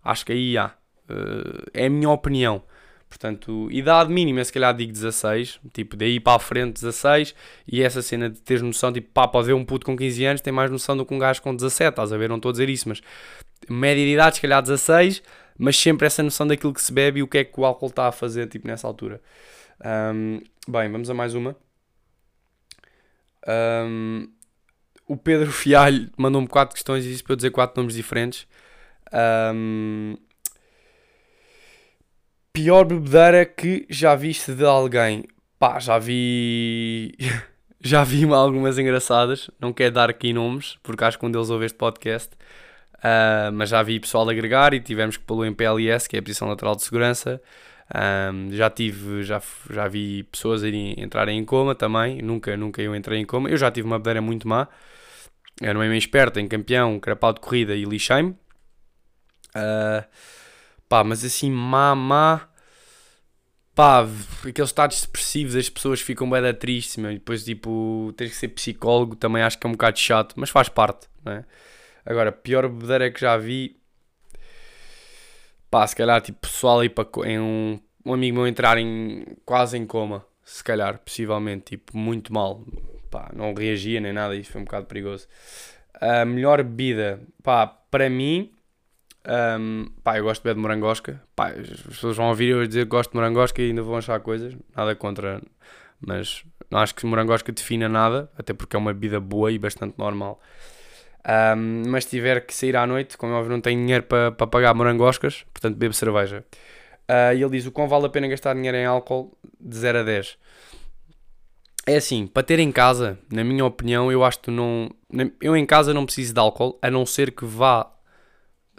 Acho 0.03 0.25
que 0.25 0.31
aí 0.31 0.57
há. 0.57 0.71
Uh, 1.07 1.69
é 1.75 1.85
a 1.85 1.89
minha 1.89 2.09
opinião. 2.09 2.63
Portanto, 3.11 3.67
idade 3.69 4.09
mínima, 4.09 4.41
se 4.41 4.53
calhar 4.53 4.73
digo 4.73 4.93
16, 4.93 5.59
tipo, 5.73 5.97
daí 5.97 6.17
para 6.17 6.37
a 6.37 6.39
frente 6.39 6.75
16, 6.75 7.35
e 7.67 7.83
essa 7.83 8.01
cena 8.01 8.29
de 8.29 8.39
teres 8.39 8.61
noção, 8.61 8.91
tipo, 8.93 9.09
pá, 9.13 9.27
pode 9.27 9.47
ver 9.47 9.53
um 9.53 9.65
puto 9.65 9.85
com 9.85 9.97
15 9.97 10.23
anos, 10.23 10.41
tem 10.41 10.53
mais 10.53 10.71
noção 10.71 10.95
do 10.95 11.05
que 11.05 11.13
um 11.13 11.19
gajo 11.19 11.41
com 11.41 11.53
17, 11.53 11.89
estás 11.89 12.13
a 12.13 12.17
ver? 12.17 12.29
Não 12.29 12.37
estou 12.37 12.47
a 12.47 12.51
dizer 12.53 12.69
isso, 12.69 12.87
mas 12.87 13.01
média 13.69 14.01
de 14.05 14.13
idade, 14.13 14.37
se 14.37 14.41
calhar 14.41 14.61
16, 14.61 15.21
mas 15.57 15.77
sempre 15.77 16.07
essa 16.07 16.23
noção 16.23 16.47
daquilo 16.47 16.73
que 16.73 16.81
se 16.81 16.93
bebe 16.93 17.19
e 17.19 17.23
o 17.23 17.27
que 17.27 17.39
é 17.39 17.43
que 17.43 17.59
o 17.59 17.65
álcool 17.65 17.87
está 17.87 18.07
a 18.07 18.13
fazer, 18.13 18.47
tipo, 18.47 18.65
nessa 18.65 18.87
altura. 18.87 19.21
Um, 19.83 20.39
bem, 20.69 20.89
vamos 20.89 21.09
a 21.09 21.13
mais 21.13 21.35
uma. 21.35 21.53
Um, 23.45 24.29
o 25.05 25.17
Pedro 25.17 25.51
Fialho 25.51 26.09
mandou-me 26.15 26.47
quatro 26.47 26.75
questões 26.75 27.05
e 27.05 27.09
disse 27.09 27.23
para 27.23 27.33
eu 27.33 27.35
dizer 27.35 27.51
quatro 27.51 27.81
nomes 27.81 27.93
diferentes. 27.93 28.47
Um, 29.53 30.15
Pior 32.53 32.83
bebedeira 32.83 33.45
que 33.45 33.85
já 33.89 34.13
viste 34.13 34.53
de 34.53 34.65
alguém? 34.65 35.23
Pá, 35.57 35.79
já 35.79 35.97
vi. 35.97 37.15
já 37.79 38.03
vi 38.03 38.25
algumas 38.25 38.77
engraçadas. 38.77 39.49
Não 39.59 39.71
quero 39.71 39.93
dar 39.93 40.09
aqui 40.09 40.33
nomes, 40.33 40.77
porque 40.83 41.03
acho 41.03 41.17
que 41.17 41.25
um 41.25 41.31
deles 41.31 41.49
ouve 41.49 41.65
este 41.65 41.77
podcast. 41.77 42.29
Uh, 42.97 43.51
mas 43.53 43.69
já 43.69 43.81
vi 43.81 43.99
pessoal 43.99 44.29
agregar 44.29 44.73
e 44.73 44.81
tivemos 44.81 45.15
que 45.17 45.23
pô-lo 45.23 45.45
em 45.45 45.53
PLS, 45.53 46.09
que 46.09 46.17
é 46.17 46.19
a 46.19 46.21
posição 46.21 46.49
lateral 46.49 46.75
de 46.75 46.83
segurança. 46.83 47.41
Um, 47.93 48.51
já 48.51 48.69
tive, 48.69 49.23
já, 49.23 49.41
já 49.69 49.87
vi 49.87 50.23
pessoas 50.23 50.61
irem, 50.63 50.95
entrarem 50.97 51.39
em 51.39 51.45
coma 51.45 51.73
também. 51.73 52.21
Nunca, 52.21 52.57
nunca 52.57 52.81
eu 52.81 52.93
entrei 52.93 53.19
em 53.19 53.25
coma. 53.25 53.49
Eu 53.49 53.57
já 53.57 53.71
tive 53.71 53.87
uma 53.87 53.97
bebedeira 53.97 54.21
muito 54.21 54.45
má. 54.45 54.67
Era 55.61 55.77
uma 55.77 55.85
meio 55.85 55.97
esperta 55.97 56.41
em 56.41 56.47
campeão, 56.47 56.99
crapado 56.99 57.35
de 57.35 57.41
corrida 57.41 57.75
e 57.75 57.85
lixei-me. 57.85 58.31
Uh, 59.55 60.03
Pá, 60.91 61.05
mas 61.05 61.23
assim, 61.23 61.49
má, 61.49 61.95
má. 61.95 62.49
Pá, 63.73 64.05
aqueles 64.45 64.69
estados 64.69 65.01
depressivos, 65.03 65.55
as 65.55 65.69
pessoas 65.69 66.01
ficam 66.01 66.29
bem 66.29 66.53
tristes, 66.53 66.97
meu, 66.97 67.09
e 67.11 67.13
depois, 67.13 67.45
tipo, 67.45 68.13
tens 68.17 68.31
que 68.31 68.35
ser 68.35 68.49
psicólogo, 68.49 69.15
também 69.15 69.41
acho 69.41 69.57
que 69.57 69.65
é 69.65 69.69
um 69.69 69.71
bocado 69.71 69.97
chato, 69.97 70.33
mas 70.35 70.49
faz 70.49 70.67
parte, 70.67 71.07
não 71.23 71.31
é? 71.31 71.45
Agora, 72.05 72.29
pior 72.33 72.67
bebedeira 72.67 73.09
que 73.09 73.21
já 73.21 73.37
vi. 73.37 73.79
Pá, 75.69 75.87
se 75.87 75.95
calhar, 75.95 76.19
tipo, 76.19 76.39
pessoal 76.41 76.81
aí 76.81 76.89
para 76.89 77.07
em 77.25 77.39
um, 77.39 77.79
um 78.05 78.13
amigo 78.13 78.35
meu 78.35 78.45
entrar 78.45 78.77
em, 78.77 79.23
quase 79.45 79.77
em 79.77 79.85
coma, 79.85 80.25
se 80.43 80.61
calhar, 80.61 80.99
possivelmente, 80.99 81.77
tipo, 81.77 81.95
muito 81.97 82.33
mal. 82.33 82.65
Pá, 83.09 83.31
não 83.33 83.53
reagia 83.53 84.01
nem 84.01 84.11
nada, 84.11 84.35
isso 84.35 84.51
foi 84.51 84.59
um 84.59 84.65
bocado 84.65 84.87
perigoso. 84.87 85.25
A 85.93 86.25
melhor 86.25 86.61
bebida, 86.61 87.21
pá, 87.41 87.65
para 87.65 88.09
mim, 88.09 88.51
um, 89.27 89.85
pá, 90.03 90.17
eu 90.17 90.23
gosto 90.23 90.41
beber 90.41 90.55
de 90.55 90.61
morangosca. 90.61 91.21
Pá, 91.35 91.49
as 91.49 91.81
pessoas 91.81 92.17
vão 92.17 92.29
ouvir 92.29 92.49
eu 92.49 92.65
dizer 92.65 92.85
que 92.85 92.89
gosto 92.89 93.11
de 93.11 93.17
morangosca 93.17 93.61
e 93.61 93.67
ainda 93.67 93.81
vão 93.81 93.97
achar 93.97 94.19
coisas. 94.19 94.55
Nada 94.75 94.95
contra, 94.95 95.41
mas 95.99 96.43
não 96.69 96.79
acho 96.79 96.95
que 96.95 97.05
morangosca 97.05 97.51
defina 97.51 97.87
nada, 97.87 98.29
até 98.37 98.53
porque 98.53 98.75
é 98.75 98.79
uma 98.79 98.93
bebida 98.93 99.19
boa 99.19 99.51
e 99.51 99.59
bastante 99.59 99.95
normal. 99.97 100.39
Um, 101.55 101.83
mas 101.89 102.05
tiver 102.05 102.41
que 102.45 102.53
sair 102.53 102.75
à 102.75 102.87
noite, 102.87 103.15
como 103.17 103.33
é 103.33 103.35
óbvio, 103.35 103.51
não 103.51 103.61
tenho 103.61 103.79
dinheiro 103.79 104.03
para 104.03 104.31
pa 104.31 104.47
pagar 104.47 104.73
morangoscas, 104.73 105.45
portanto 105.53 105.75
bebo 105.75 105.93
cerveja. 105.93 106.43
Uh, 107.07 107.35
e 107.35 107.43
ele 107.43 107.51
diz: 107.51 107.65
o 107.67 107.71
quão 107.71 107.87
vale 107.87 108.07
a 108.07 108.09
pena 108.09 108.27
gastar 108.27 108.55
dinheiro 108.55 108.77
em 108.77 108.85
álcool 108.85 109.37
de 109.59 109.77
0 109.77 109.99
a 109.99 110.03
10? 110.03 110.37
É 111.85 111.95
assim, 111.97 112.25
para 112.27 112.43
ter 112.43 112.59
em 112.59 112.71
casa, 112.71 113.19
na 113.31 113.43
minha 113.43 113.65
opinião, 113.65 114.11
eu 114.11 114.23
acho 114.23 114.39
que 114.39 114.49
não. 114.49 114.89
Eu 115.39 115.55
em 115.55 115.65
casa 115.65 115.93
não 115.93 116.05
preciso 116.05 116.33
de 116.33 116.39
álcool, 116.39 116.79
a 116.81 116.89
não 116.89 117.05
ser 117.05 117.31
que 117.31 117.45
vá 117.45 117.91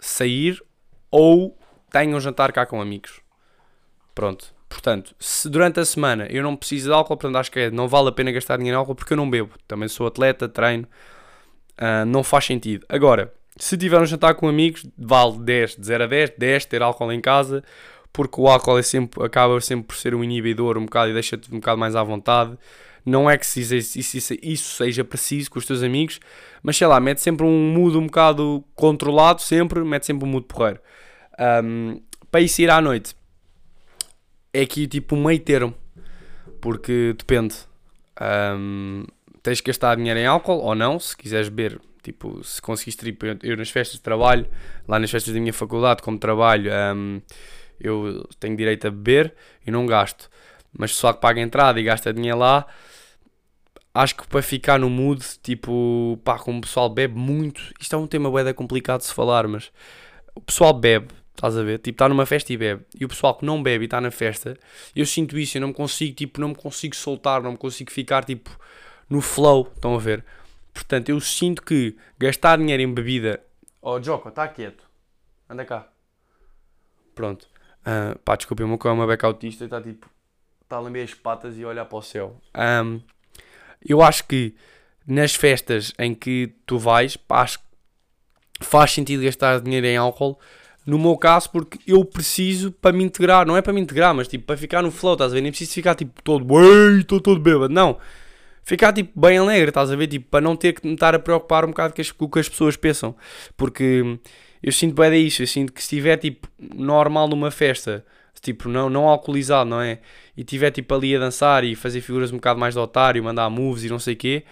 sair 0.05 0.61
ou 1.09 1.57
tenho 1.91 2.15
um 2.15 2.19
jantar 2.19 2.51
cá 2.51 2.65
com 2.65 2.81
amigos. 2.81 3.21
Pronto. 4.13 4.53
Portanto, 4.67 5.15
se 5.19 5.47
durante 5.49 5.79
a 5.79 5.85
semana 5.85 6.25
eu 6.31 6.41
não 6.41 6.55
preciso 6.55 6.89
de 6.89 6.93
álcool, 6.93 7.15
portanto 7.15 7.37
acho 7.37 7.51
que 7.51 7.59
é, 7.59 7.71
não 7.71 7.87
vale 7.87 8.09
a 8.09 8.11
pena 8.11 8.31
gastar 8.31 8.57
dinheiro 8.57 8.75
em 8.75 8.79
álcool 8.79 8.95
porque 8.95 9.13
eu 9.13 9.17
não 9.17 9.29
bebo. 9.29 9.51
Também 9.67 9.87
sou 9.87 10.07
atleta, 10.07 10.49
treino. 10.49 10.87
Uh, 11.73 12.05
não 12.07 12.23
faz 12.23 12.45
sentido. 12.45 12.85
Agora, 12.89 13.31
se 13.55 13.77
tiver 13.77 14.01
um 14.01 14.05
jantar 14.05 14.33
com 14.35 14.47
amigos, 14.47 14.85
vale 14.97 15.37
10, 15.39 15.75
de 15.75 15.85
0 15.85 16.03
a 16.03 16.07
10, 16.07 16.33
10 16.37 16.65
ter 16.65 16.81
álcool 16.81 17.11
em 17.11 17.21
casa, 17.21 17.63
porque 18.11 18.41
o 18.41 18.47
álcool 18.47 18.77
é 18.79 18.81
sempre, 18.81 19.23
acaba 19.23 19.59
sempre 19.61 19.87
por 19.87 19.95
ser 19.95 20.15
um 20.15 20.23
inibidor 20.23 20.77
um 20.77 20.85
bocado 20.85 21.11
e 21.11 21.13
deixa-te 21.13 21.53
um 21.53 21.59
bocado 21.59 21.77
mais 21.77 21.95
à 21.95 22.03
vontade. 22.03 22.57
Não 23.05 23.29
é 23.29 23.37
que 23.37 23.45
isso, 23.45 23.75
isso, 23.75 24.33
isso 24.41 24.75
seja 24.75 25.03
preciso 25.03 25.51
com 25.51 25.59
os 25.59 25.65
teus 25.65 25.83
amigos, 25.83 26.19
mas 26.61 26.77
sei 26.77 26.87
lá, 26.87 26.99
mete 26.99 27.19
sempre 27.19 27.45
um 27.45 27.73
mood 27.73 27.97
um 27.97 28.05
bocado 28.05 28.63
controlado, 28.75 29.41
sempre, 29.41 29.83
mete 29.83 30.05
sempre 30.05 30.25
um 30.25 30.31
mood 30.31 30.45
porreiro. 30.47 30.79
Um, 31.63 32.01
para 32.31 32.41
isso 32.41 32.61
ir 32.61 32.69
à 32.69 32.79
noite, 32.79 33.15
é 34.53 34.61
aqui 34.61 34.87
tipo 34.87 35.15
meio 35.15 35.39
termo, 35.39 35.73
porque 36.61 37.13
depende. 37.17 37.55
Um, 38.21 39.05
tens 39.41 39.59
que 39.59 39.67
gastar 39.67 39.95
dinheiro 39.95 40.19
em 40.19 40.25
álcool 40.25 40.59
ou 40.59 40.73
não, 40.73 40.99
se 40.99 41.15
quiseres 41.17 41.49
beber. 41.49 41.79
Tipo, 42.01 42.43
se 42.43 42.61
conseguiste, 42.61 43.03
tipo, 43.05 43.25
eu 43.41 43.55
nas 43.55 43.69
festas 43.69 43.95
de 43.97 44.01
trabalho, 44.01 44.45
lá 44.87 44.99
nas 44.99 45.09
festas 45.09 45.33
da 45.33 45.39
minha 45.39 45.53
faculdade, 45.53 46.01
como 46.01 46.17
trabalho, 46.17 46.71
um, 46.95 47.21
eu 47.79 48.27
tenho 48.39 48.55
direito 48.57 48.87
a 48.87 48.91
beber 48.91 49.33
e 49.65 49.71
não 49.71 49.85
gasto. 49.85 50.29
mas 50.77 50.91
pessoal 50.91 51.13
que 51.13 51.21
paga 51.21 51.39
entrada 51.41 51.79
e 51.79 51.83
gasta 51.83 52.13
dinheiro 52.13 52.37
lá, 52.39 52.65
acho 53.93 54.15
que 54.15 54.27
para 54.27 54.41
ficar 54.41 54.79
no 54.79 54.89
mood, 54.89 55.23
tipo, 55.41 56.19
pá, 56.23 56.39
como 56.39 56.57
o 56.57 56.61
pessoal 56.61 56.89
bebe 56.89 57.17
muito, 57.17 57.73
isto 57.79 57.95
é 57.95 57.97
um 57.97 58.07
tema 58.07 58.31
bem 58.31 58.53
complicado 58.53 59.01
de 59.01 59.07
se 59.07 59.13
falar, 59.13 59.47
mas 59.47 59.71
o 60.33 60.41
pessoal 60.41 60.73
bebe, 60.73 61.13
estás 61.35 61.55
a 61.57 61.63
ver? 61.63 61.77
Tipo, 61.79 61.95
está 61.95 62.09
numa 62.09 62.25
festa 62.25 62.51
e 62.51 62.57
bebe, 62.57 62.83
e 62.99 63.05
o 63.05 63.07
pessoal 63.07 63.35
que 63.35 63.45
não 63.45 63.61
bebe 63.61 63.83
e 63.83 63.85
está 63.85 64.01
na 64.01 64.09
festa, 64.09 64.57
eu 64.95 65.05
sinto 65.05 65.37
isso, 65.37 65.57
eu 65.57 65.61
não 65.61 65.67
me 65.69 65.73
consigo, 65.73 66.15
tipo, 66.15 66.41
não 66.41 66.49
me 66.49 66.55
consigo 66.55 66.95
soltar, 66.95 67.41
não 67.43 67.51
me 67.51 67.57
consigo 67.57 67.91
ficar, 67.91 68.23
tipo, 68.25 68.49
no 69.09 69.21
flow, 69.21 69.71
estão 69.75 69.95
a 69.95 69.99
ver? 69.99 70.25
Portanto, 70.73 71.09
eu 71.09 71.19
sinto 71.19 71.61
que 71.61 71.95
gastar 72.17 72.57
dinheiro 72.57 72.81
em 72.81 72.91
bebida. 72.91 73.43
Oh, 73.79 74.01
Joko, 74.01 74.29
está 74.29 74.47
quieto. 74.47 74.83
Anda 75.47 75.63
cá. 75.65 75.87
Pronto. 77.13 77.47
Uh, 77.81 78.17
pá, 78.19 78.35
desculpa, 78.35 78.63
o 78.63 78.67
meu 78.67 78.77
cão 78.77 78.91
é 78.91 78.93
uma 78.95 79.05
beca 79.05 79.27
autista 79.27 79.63
e 79.63 79.67
está 79.67 79.79
tipo. 79.79 80.09
Está 80.61 80.77
a 80.77 80.79
lamber 80.79 81.03
as 81.03 81.13
patas 81.13 81.57
e 81.57 81.65
olhar 81.65 81.85
para 81.85 81.97
o 81.97 82.01
céu. 82.01 82.41
Um, 82.55 83.01
eu 83.87 84.01
acho 84.01 84.25
que 84.25 84.53
nas 85.05 85.35
festas 85.35 85.93
em 85.99 86.13
que 86.13 86.53
tu 86.65 86.77
vais, 86.77 87.17
pá, 87.17 87.41
acho 87.41 87.59
que 87.59 87.65
faz 88.61 88.91
sentido 88.91 89.23
gastar 89.23 89.59
dinheiro 89.59 89.85
em 89.85 89.97
álcool. 89.97 90.39
No 90.85 90.99
meu 90.99 91.17
caso, 91.17 91.49
porque 91.49 91.79
eu 91.87 92.03
preciso 92.03 92.71
para 92.71 92.95
me 92.95 93.03
integrar, 93.03 93.45
não 93.45 93.55
é 93.55 93.61
para 93.61 93.71
me 93.71 93.79
integrar, 93.79 94.13
mas 94.13 94.27
tipo 94.27 94.45
para 94.45 94.57
ficar 94.57 94.81
no 94.81 94.91
flow, 94.91 95.13
estás 95.13 95.31
a 95.31 95.35
ver? 95.35 95.41
Nem 95.41 95.51
preciso 95.51 95.73
ficar 95.73 95.95
tipo 95.95 96.21
todo, 96.21 96.45
ei, 96.59 96.99
estou 96.99 97.21
todo 97.21 97.39
bêbado, 97.39 97.73
não 97.73 97.97
ficar 98.63 98.93
tipo 98.93 99.19
bem 99.19 99.37
alegre, 99.37 99.69
estás 99.69 99.91
a 99.91 99.95
ver? 99.95 100.07
Tipo, 100.07 100.29
para 100.29 100.41
não 100.41 100.55
ter 100.55 100.73
que 100.73 100.87
me 100.87 100.93
estar 100.93 101.13
a 101.13 101.19
preocupar 101.19 101.65
um 101.65 101.69
bocado 101.69 101.93
com 101.93 102.25
o 102.25 102.29
que 102.29 102.39
as 102.39 102.49
pessoas 102.49 102.75
pensam. 102.75 103.15
Porque 103.55 104.17
eu 104.61 104.71
sinto 104.71 104.95
bem 104.95 105.25
isso, 105.25 105.43
eu 105.43 105.47
sinto 105.47 105.71
que 105.73 105.81
se 105.81 105.95
estiver 105.95 106.17
tipo 106.17 106.47
normal 106.73 107.27
numa 107.27 107.51
festa, 107.51 108.05
tipo 108.43 108.69
não, 108.69 108.89
não 108.89 109.07
alcoolizado, 109.07 109.69
não 109.69 109.81
é? 109.81 109.99
E 110.37 110.41
estiver 110.41 110.69
tipo 110.69 110.93
ali 110.93 111.15
a 111.15 111.19
dançar 111.19 111.63
e 111.63 111.75
fazer 111.75 112.01
figuras 112.01 112.31
um 112.31 112.35
bocado 112.35 112.59
mais 112.59 112.75
de 112.75 112.79
otário, 112.79 113.23
mandar 113.23 113.49
moves 113.49 113.85
e 113.85 113.89
não 113.89 113.97
sei 113.97 114.13
o 114.13 114.17
quê. 114.17 114.43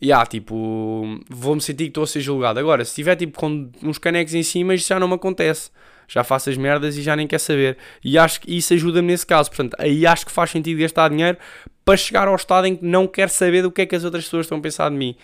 E 0.00 0.06
yeah, 0.06 0.24
tipo, 0.26 1.20
vou-me 1.28 1.60
sentir 1.60 1.84
que 1.84 1.90
estou 1.90 2.04
a 2.04 2.06
ser 2.06 2.20
julgado. 2.20 2.58
Agora, 2.58 2.84
se 2.84 2.90
estiver 2.90 3.16
tipo 3.16 3.38
com 3.38 3.70
uns 3.82 3.98
canecos 3.98 4.34
em 4.34 4.42
cima, 4.42 4.74
isso 4.74 4.88
já 4.88 4.98
não 4.98 5.06
me 5.08 5.14
acontece. 5.14 5.70
Já 6.08 6.24
faço 6.24 6.50
as 6.50 6.56
merdas 6.56 6.96
e 6.96 7.02
já 7.02 7.14
nem 7.14 7.26
quer 7.26 7.38
saber. 7.38 7.76
E 8.02 8.18
acho 8.18 8.40
que 8.40 8.56
isso 8.56 8.74
ajuda-me 8.74 9.08
nesse 9.08 9.26
caso. 9.26 9.48
Portanto, 9.50 9.76
aí 9.78 10.06
acho 10.06 10.26
que 10.26 10.32
faz 10.32 10.50
sentido 10.50 10.80
gastar 10.80 11.08
dinheiro 11.08 11.38
para 11.84 11.96
chegar 11.96 12.26
ao 12.26 12.34
estado 12.34 12.66
em 12.66 12.76
que 12.76 12.84
não 12.84 13.06
quero 13.06 13.30
saber 13.30 13.62
do 13.62 13.70
que 13.70 13.82
é 13.82 13.86
que 13.86 13.94
as 13.94 14.02
outras 14.02 14.24
pessoas 14.24 14.46
estão 14.46 14.58
a 14.58 14.60
pensar 14.60 14.90
de 14.90 14.96
mim. 14.96 15.14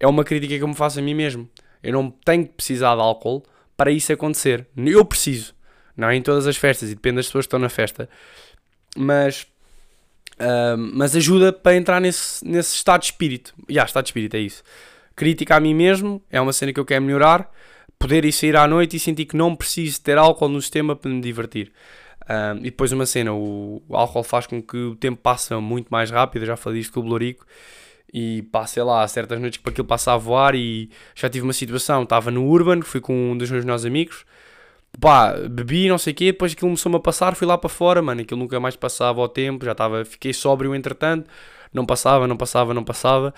É 0.00 0.06
uma 0.06 0.24
crítica 0.24 0.56
que 0.56 0.62
eu 0.62 0.68
me 0.68 0.74
faço 0.74 0.98
a 0.98 1.02
mim 1.02 1.14
mesmo. 1.14 1.48
Eu 1.82 1.92
não 1.92 2.10
tenho 2.10 2.46
que 2.46 2.54
precisar 2.54 2.96
de 2.96 3.02
álcool 3.02 3.44
para 3.76 3.90
isso 3.90 4.12
acontecer. 4.12 4.66
Eu 4.76 5.04
preciso. 5.04 5.53
Não 5.96 6.08
é 6.08 6.16
em 6.16 6.22
todas 6.22 6.46
as 6.46 6.56
festas 6.56 6.90
e 6.90 6.94
depende 6.94 7.16
das 7.16 7.26
pessoas 7.26 7.44
que 7.44 7.48
estão 7.48 7.58
na 7.58 7.68
festa. 7.68 8.08
Mas, 8.96 9.46
mas 10.92 11.14
ajuda 11.16 11.52
para 11.52 11.76
entrar 11.76 12.00
nesse, 12.00 12.44
nesse 12.44 12.74
estado 12.74 13.00
de 13.00 13.06
espírito. 13.06 13.54
Já, 13.60 13.64
yeah, 13.70 13.88
estado 13.88 14.04
de 14.04 14.08
espírito, 14.10 14.36
é 14.36 14.40
isso. 14.40 14.62
Crítica 15.16 15.56
a 15.56 15.60
mim 15.60 15.74
mesmo, 15.74 16.22
é 16.30 16.40
uma 16.40 16.52
cena 16.52 16.72
que 16.72 16.80
eu 16.80 16.84
quero 16.84 17.04
melhorar. 17.04 17.50
Poder 17.98 18.24
ir 18.24 18.32
sair 18.32 18.56
à 18.56 18.66
noite 18.66 18.96
e 18.96 19.00
sentir 19.00 19.24
que 19.24 19.36
não 19.36 19.54
preciso 19.54 20.00
ter 20.02 20.18
álcool 20.18 20.48
no 20.48 20.60
sistema 20.60 20.96
para 20.96 21.10
me 21.10 21.20
divertir. 21.20 21.72
Um, 22.28 22.58
e 22.58 22.64
depois 22.64 22.90
uma 22.90 23.06
cena, 23.06 23.32
o, 23.32 23.82
o, 23.88 23.96
álcool 23.96 24.22
faz 24.22 24.46
com 24.46 24.62
que 24.62 24.76
o 24.76 24.96
tempo 24.96 25.20
passe 25.20 25.54
muito 25.56 25.88
mais 25.88 26.10
rápido, 26.10 26.42
eu 26.42 26.46
já 26.46 26.56
falei 26.56 26.80
isto 26.80 26.92
com 26.92 27.00
o 27.00 27.02
Blorico, 27.02 27.46
e 28.12 28.42
pá, 28.50 28.66
sei 28.66 28.82
lá, 28.82 29.06
certas 29.06 29.38
noites 29.38 29.60
que 29.60 29.68
aquilo 29.68 29.86
passa 29.86 30.12
a 30.12 30.16
voar 30.16 30.54
e 30.54 30.90
já 31.14 31.28
tive 31.28 31.44
uma 31.44 31.52
situação, 31.52 32.02
estava 32.02 32.30
no 32.30 32.46
Urban, 32.46 32.80
fui 32.82 33.00
com 33.00 33.32
um 33.32 33.36
dos 33.36 33.50
meus 33.50 33.64
melhores 33.64 33.84
amigos, 33.84 34.24
pá, 35.00 35.34
bebi, 35.48 35.88
não 35.88 35.98
sei 35.98 36.12
o 36.12 36.16
quê, 36.16 36.26
depois 36.26 36.52
aquilo 36.52 36.68
começou-me 36.68 36.96
a 36.96 37.00
passar, 37.00 37.34
fui 37.34 37.46
lá 37.46 37.58
para 37.58 37.68
fora, 37.68 38.00
mano, 38.02 38.20
aquilo 38.20 38.40
nunca 38.40 38.58
mais 38.60 38.76
passava 38.76 39.20
ao 39.20 39.28
tempo, 39.28 39.64
já 39.64 39.72
estava, 39.72 40.04
fiquei 40.04 40.32
sóbrio 40.32 40.74
entretanto, 40.74 41.28
não 41.72 41.84
passava, 41.84 42.26
não 42.26 42.36
passava, 42.36 42.72
não 42.72 42.84
passava, 42.84 43.34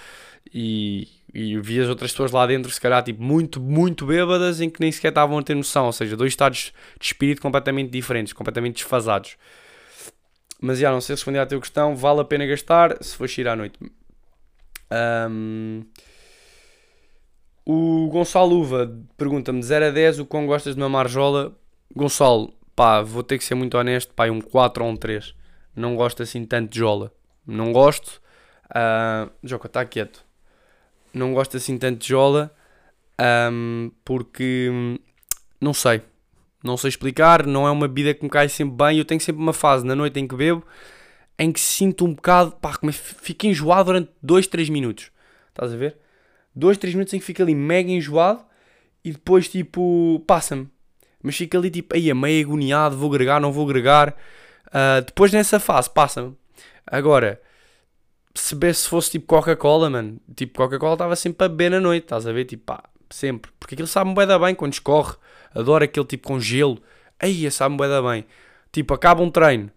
e, 0.52 1.08
e 1.34 1.58
vi 1.60 1.80
as 1.80 1.88
outras 1.88 2.12
pessoas 2.12 2.32
lá 2.32 2.46
dentro, 2.46 2.70
se 2.70 2.80
calhar, 2.80 3.02
tipo, 3.02 3.22
muito, 3.22 3.60
muito 3.60 4.06
bêbadas, 4.06 4.60
em 4.60 4.70
que 4.70 4.80
nem 4.80 4.90
sequer 4.90 5.08
estavam 5.08 5.38
a 5.38 5.42
ter 5.42 5.54
noção. 5.54 5.86
Ou 5.86 5.92
seja, 5.92 6.16
dois 6.16 6.32
estados 6.32 6.72
de 6.98 7.06
espírito 7.06 7.42
completamente 7.42 7.90
diferentes, 7.90 8.32
completamente 8.32 8.76
desfasados. 8.76 9.36
Mas 10.60 10.78
já, 10.78 10.90
não 10.90 11.00
sei 11.00 11.14
responder 11.14 11.38
à 11.40 11.46
tua 11.46 11.60
questão. 11.60 11.94
Vale 11.94 12.20
a 12.20 12.24
pena 12.24 12.46
gastar 12.46 12.96
se 13.02 13.14
for 13.14 13.28
ir 13.38 13.48
à 13.48 13.54
noite. 13.54 13.78
Um... 15.30 15.84
O 17.66 18.08
Gonçalo 18.08 18.58
Uva 18.58 18.90
pergunta-me: 19.16 19.62
0 19.62 19.86
a 19.86 19.90
10, 19.90 20.20
o 20.20 20.26
quão 20.26 20.46
gostas 20.46 20.74
de 20.74 20.80
uma 20.80 20.88
marjola? 20.88 21.54
Gonçalo, 21.94 22.54
pá, 22.74 23.02
vou 23.02 23.22
ter 23.22 23.36
que 23.36 23.44
ser 23.44 23.54
muito 23.56 23.76
honesto, 23.76 24.14
pá, 24.14 24.30
um 24.30 24.40
4 24.40 24.84
ou 24.84 24.90
um 24.90 24.96
3. 24.96 25.34
Não 25.74 25.96
gosto 25.96 26.22
assim 26.22 26.44
tanto 26.46 26.70
de 26.70 26.78
jola. 26.78 27.12
Não 27.46 27.72
gosto. 27.72 28.22
Uh... 28.70 29.30
Joca, 29.42 29.66
está 29.66 29.84
quieto 29.84 30.26
não 31.16 31.32
gosto 31.32 31.56
assim 31.56 31.78
tanto 31.78 32.00
de 32.00 32.08
jola 32.08 32.54
um, 33.50 33.90
porque 34.04 34.70
não 35.60 35.72
sei, 35.72 36.02
não 36.62 36.76
sei 36.76 36.88
explicar, 36.88 37.46
não 37.46 37.66
é 37.66 37.70
uma 37.70 37.88
bebida 37.88 38.12
que 38.12 38.22
me 38.22 38.28
cai 38.28 38.48
sempre 38.48 38.76
bem. 38.76 38.98
Eu 38.98 39.04
tenho 39.04 39.20
sempre 39.20 39.40
uma 39.40 39.52
fase 39.54 39.84
na 39.86 39.96
noite 39.96 40.20
em 40.20 40.28
que 40.28 40.36
bebo 40.36 40.64
em 41.38 41.52
que 41.52 41.60
sinto 41.60 42.04
um 42.04 42.14
bocado, 42.14 42.52
pá, 42.52 42.72
fico 42.92 43.46
enjoado 43.46 43.86
durante 43.86 44.10
2, 44.22 44.46
3 44.46 44.68
minutos. 44.70 45.10
Estás 45.48 45.72
a 45.72 45.76
ver? 45.76 45.96
2, 46.56 46.78
3 46.78 46.94
minutos 46.94 47.14
em 47.14 47.18
que 47.18 47.24
fico 47.24 47.42
ali 47.42 47.54
mega 47.54 47.90
enjoado 47.90 48.42
e 49.04 49.12
depois 49.12 49.48
tipo 49.48 50.22
passa-me. 50.26 50.68
Mas 51.22 51.36
fico 51.36 51.56
ali 51.56 51.70
tipo, 51.70 51.94
aí, 51.94 52.12
meio 52.14 52.46
agoniado, 52.46 52.96
vou 52.96 53.10
agregar, 53.10 53.40
não 53.40 53.52
vou 53.52 53.64
agregar. 53.68 54.16
Uh, 54.68 55.04
depois 55.04 55.32
nessa 55.32 55.60
fase 55.60 55.90
passa-me. 55.90 56.34
Agora, 56.86 57.40
se, 58.34 58.56
se 58.74 58.88
fosse 58.88 59.12
tipo 59.12 59.26
Coca-Cola, 59.26 59.90
mano, 59.90 60.20
tipo 60.34 60.56
Coca-Cola 60.56 60.94
estava 60.94 61.16
sempre 61.16 61.44
a 61.44 61.48
beber 61.48 61.70
na 61.70 61.80
noite, 61.80 62.04
estás 62.04 62.26
a 62.26 62.32
ver? 62.32 62.44
Tipo, 62.44 62.64
pá, 62.64 62.84
sempre. 63.10 63.50
Porque 63.58 63.74
aquilo 63.74 63.88
sabe-me 63.88 64.14
bem 64.14 64.26
da 64.26 64.38
bem 64.38 64.54
quando 64.54 64.72
escorre. 64.72 65.14
Adoro 65.54 65.84
aquele 65.84 66.06
tipo 66.06 66.28
com 66.28 66.40
gelo. 66.40 66.78
Aí, 67.18 67.50
sabe-me 67.50 67.78
bem 67.78 67.88
da 67.88 68.02
bem. 68.02 68.24
Tipo, 68.72 68.94
acaba 68.94 69.22
um 69.22 69.30
treino. 69.30 69.70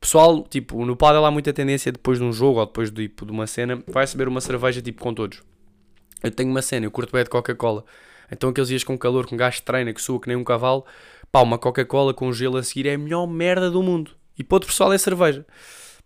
Pessoal, 0.00 0.42
tipo, 0.42 0.84
no 0.84 0.96
padel 0.96 1.24
há 1.24 1.30
muita 1.30 1.52
tendência 1.52 1.92
depois 1.92 2.18
de 2.18 2.24
um 2.24 2.32
jogo 2.32 2.58
ou 2.58 2.66
depois 2.66 2.90
de, 2.90 3.08
tipo, 3.08 3.24
de 3.24 3.32
uma 3.32 3.46
cena, 3.46 3.82
vai 3.86 4.06
beber 4.06 4.28
uma 4.28 4.40
cerveja 4.40 4.82
tipo 4.82 5.00
com 5.00 5.14
todos. 5.14 5.42
Eu 6.22 6.30
tenho 6.30 6.50
uma 6.50 6.62
cena, 6.62 6.86
eu 6.86 6.90
curto 6.90 7.12
bem 7.12 7.24
de 7.24 7.30
Coca-Cola. 7.30 7.84
Então 8.30 8.50
aqueles 8.50 8.68
dias 8.68 8.84
com 8.84 8.96
calor, 8.96 9.26
com 9.26 9.36
gás 9.36 9.56
de 9.56 9.62
treina, 9.62 9.92
que 9.92 10.00
sua 10.00 10.20
que 10.20 10.28
nem 10.28 10.36
um 10.36 10.44
cavalo, 10.44 10.84
pá, 11.30 11.40
uma 11.40 11.58
Coca-Cola 11.58 12.14
com 12.14 12.32
gelo 12.32 12.56
a 12.56 12.62
seguir 12.62 12.86
é 12.86 12.94
a 12.94 12.98
melhor 12.98 13.26
merda 13.26 13.70
do 13.70 13.82
mundo. 13.82 14.12
E 14.38 14.42
para 14.44 14.56
outro 14.56 14.68
pessoal 14.68 14.92
é 14.92 14.98
cerveja. 14.98 15.44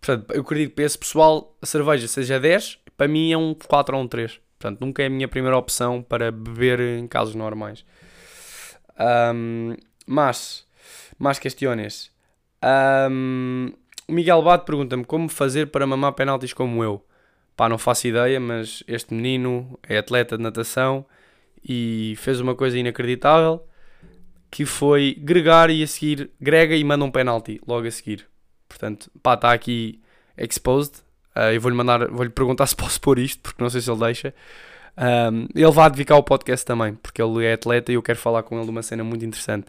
Portanto, 0.01 0.33
eu 0.33 0.41
acredito 0.41 0.71
que 0.71 0.75
para 0.77 0.85
esse 0.85 0.99
pessoal 0.99 1.57
a 1.61 1.67
cerveja 1.67 2.09
seja 2.09 2.41
10, 2.41 2.79
para 2.97 3.09
mim 3.09 3.33
é 3.33 3.37
um 3.37 3.55
4 3.55 3.97
ou 3.97 4.03
um 4.03 4.09
3. 4.09 4.41
Portanto, 4.59 4.81
nunca 4.81 5.03
é 5.03 5.07
a 5.07 5.11
minha 5.11 5.29
primeira 5.29 5.57
opção 5.57 6.03
para 6.03 6.33
beber 6.33 6.81
em 6.81 7.07
casos 7.07 7.35
normais. 7.35 7.85
Um, 9.35 9.77
mas, 10.07 10.67
mais 11.19 11.39
questões. 11.39 12.11
Um, 13.11 13.73
o 14.09 14.13
Miguel 14.13 14.43
Bate 14.43 14.65
pergunta-me 14.65 15.05
como 15.05 15.29
fazer 15.29 15.67
para 15.67 15.87
mamar 15.87 16.13
penaltis 16.13 16.53
como 16.53 16.83
eu. 16.83 17.05
Pá, 17.57 17.69
não 17.69 17.79
faço 17.79 18.07
ideia, 18.07 18.39
mas 18.39 18.83
este 18.87 19.15
menino 19.15 19.79
é 19.83 19.99
atleta 19.99 20.37
de 20.37 20.43
natação 20.43 21.07
e 21.67 22.15
fez 22.19 22.39
uma 22.41 22.55
coisa 22.55 22.79
inacreditável 22.79 23.67
que 24.51 24.65
foi 24.65 25.17
gregar 25.19 25.71
e 25.71 25.83
a 25.83 25.87
seguir 25.87 26.31
grega 26.41 26.77
e 26.77 26.85
manda 26.85 27.05
um 27.05 27.11
penalti 27.11 27.61
logo 27.67 27.87
a 27.87 27.91
seguir. 27.91 28.27
Portanto, 28.69 29.11
pá, 29.23 29.35
está 29.35 29.53
aqui 29.53 30.01
exposed. 30.37 30.97
Uh, 31.35 31.53
eu 31.53 31.61
vou-lhe 31.61 31.77
mandar, 31.77 32.09
vou-lhe 32.09 32.31
perguntar 32.31 32.67
se 32.69 32.77
posso 32.77 33.01
pôr 33.01 33.19
isto, 33.19 33.41
porque 33.41 33.63
não 33.63 33.71
sei 33.71 33.81
se 33.81 33.91
ele 33.91 34.01
deixa. 34.01 34.35
Um, 34.99 35.47
ele 35.55 35.73
vai 35.73 35.91
dedicar 35.91 36.17
o 36.17 36.23
podcast 36.23 36.65
também, 36.65 36.95
porque 36.95 37.21
ele 37.21 37.45
é 37.45 37.53
atleta 37.53 37.93
e 37.93 37.97
eu 37.97 38.03
quero 38.03 38.19
falar 38.19 38.43
com 38.43 38.57
ele 38.57 38.65
de 38.65 38.71
uma 38.71 38.83
cena 38.83 39.05
muito 39.05 39.25
interessante. 39.25 39.67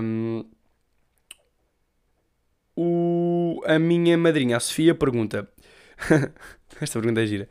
Um, 0.00 0.44
o, 2.76 3.62
a 3.66 3.78
minha 3.78 4.16
madrinha, 4.16 4.56
a 4.58 4.60
Sofia, 4.60 4.94
pergunta: 4.94 5.48
Esta 6.80 7.00
pergunta 7.00 7.22
é 7.22 7.26
gira. 7.26 7.48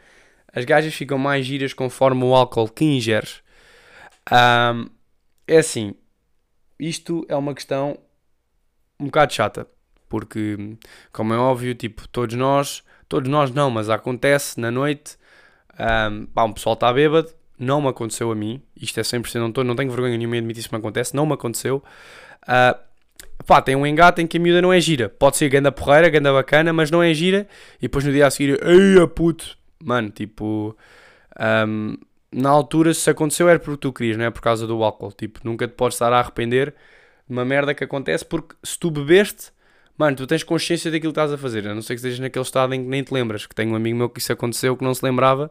As 0.54 0.66
gajas 0.66 0.94
ficam 0.94 1.18
mais 1.18 1.46
giras 1.46 1.74
conforme 1.74 2.24
o 2.24 2.34
álcool 2.34 2.70
que 2.70 2.86
ingeres? 2.86 3.42
Um, 4.32 4.90
é 5.48 5.58
assim, 5.58 5.94
isto 6.80 7.26
é 7.30 7.36
uma 7.36 7.54
questão 7.54 7.98
um 9.00 9.06
bocado 9.06 9.34
chata 9.34 9.68
porque, 10.08 10.78
como 11.12 11.34
é 11.34 11.38
óbvio, 11.38 11.76
tipo, 11.76 12.08
todos 12.08 12.36
nós, 12.36 12.84
todos 13.10 13.30
nós 13.30 13.52
não, 13.52 13.70
mas 13.70 13.90
acontece 13.90 14.60
na 14.60 14.72
noite, 14.72 15.18
um, 15.78 16.26
pá, 16.28 16.44
um 16.44 16.54
pessoal 16.54 16.74
está 16.74 16.94
bêbado, 16.94 17.34
não 17.58 17.82
me 17.82 17.88
aconteceu 17.90 18.32
a 18.32 18.36
mim, 18.36 18.62
isto 18.80 19.00
é 19.00 19.04
100%, 19.04 19.36
não, 19.40 19.52
tô, 19.52 19.64
não 19.64 19.76
tenho 19.76 19.92
vergonha 19.92 20.18
nenhuma 20.18 20.36
em 20.36 20.40
admitir 20.40 20.62
isso 20.62 20.70
me 20.72 20.78
acontece, 20.78 21.16
não 21.16 21.26
me 21.26 21.34
aconteceu. 21.34 21.84
Uh, 22.44 22.80
pá, 23.46 23.62
tem 23.62 23.76
um 23.76 23.86
engate 23.86 24.22
em 24.22 24.28
que 24.28 24.38
a 24.38 24.40
miúda 24.40 24.62
não 24.62 24.72
é 24.72 24.80
gira, 24.80 25.10
pode 25.10 25.38
ser 25.38 25.50
ganda 25.50 25.72
porreira, 25.72 26.10
ganda 26.10 26.32
bacana, 26.32 26.72
mas 26.72 26.92
não 26.92 27.02
é 27.02 27.14
gira, 27.14 27.48
e 27.80 27.84
depois 27.84 28.06
no 28.06 28.12
dia 28.12 28.28
a 28.28 28.32
seguir, 28.32 28.60
ei, 28.64 29.08
puto, 29.08 29.58
mano, 29.84 30.10
tipo, 30.10 30.76
um, 31.68 31.98
na 32.32 32.50
altura, 32.50 32.94
se 32.94 33.10
aconteceu 33.10 33.50
era 33.50 33.60
porque 33.60 33.78
tu 33.78 33.94
querias, 33.94 34.18
não 34.18 34.26
é 34.26 34.30
por 34.30 34.42
causa 34.42 34.68
do 34.68 34.84
álcool, 34.84 35.12
tipo, 35.12 35.40
nunca 35.44 35.68
te 35.68 35.74
podes 35.74 35.96
estar 35.96 36.12
a 36.14 36.20
arrepender 36.20 36.74
de 37.28 37.34
uma 37.34 37.46
merda 37.46 37.74
que 37.74 37.84
acontece, 37.84 38.24
porque 38.26 38.56
se 38.64 38.78
tu 38.78 38.92
bebeste 38.92 39.56
Mano, 39.98 40.18
tu 40.18 40.28
tens 40.28 40.44
consciência 40.44 40.92
daquilo 40.92 41.14
que 41.14 41.20
estás 41.20 41.32
a 41.32 41.38
fazer, 41.38 41.68
a 41.68 41.74
não 41.74 41.82
ser 41.82 41.94
que 41.94 42.00
estejas 42.00 42.20
naquele 42.20 42.44
estado 42.44 42.74
em 42.74 42.84
que 42.84 42.90
nem 42.90 43.02
te 43.02 43.14
lembras. 43.14 43.46
Que 43.46 43.56
tenho 43.56 43.72
um 43.72 43.76
amigo 43.76 43.98
meu 43.98 44.10
que 44.10 44.20
isso 44.20 44.32
aconteceu, 44.32 44.76
que 44.76 44.84
não 44.84 44.94
se 44.94 45.04
lembrava, 45.06 45.50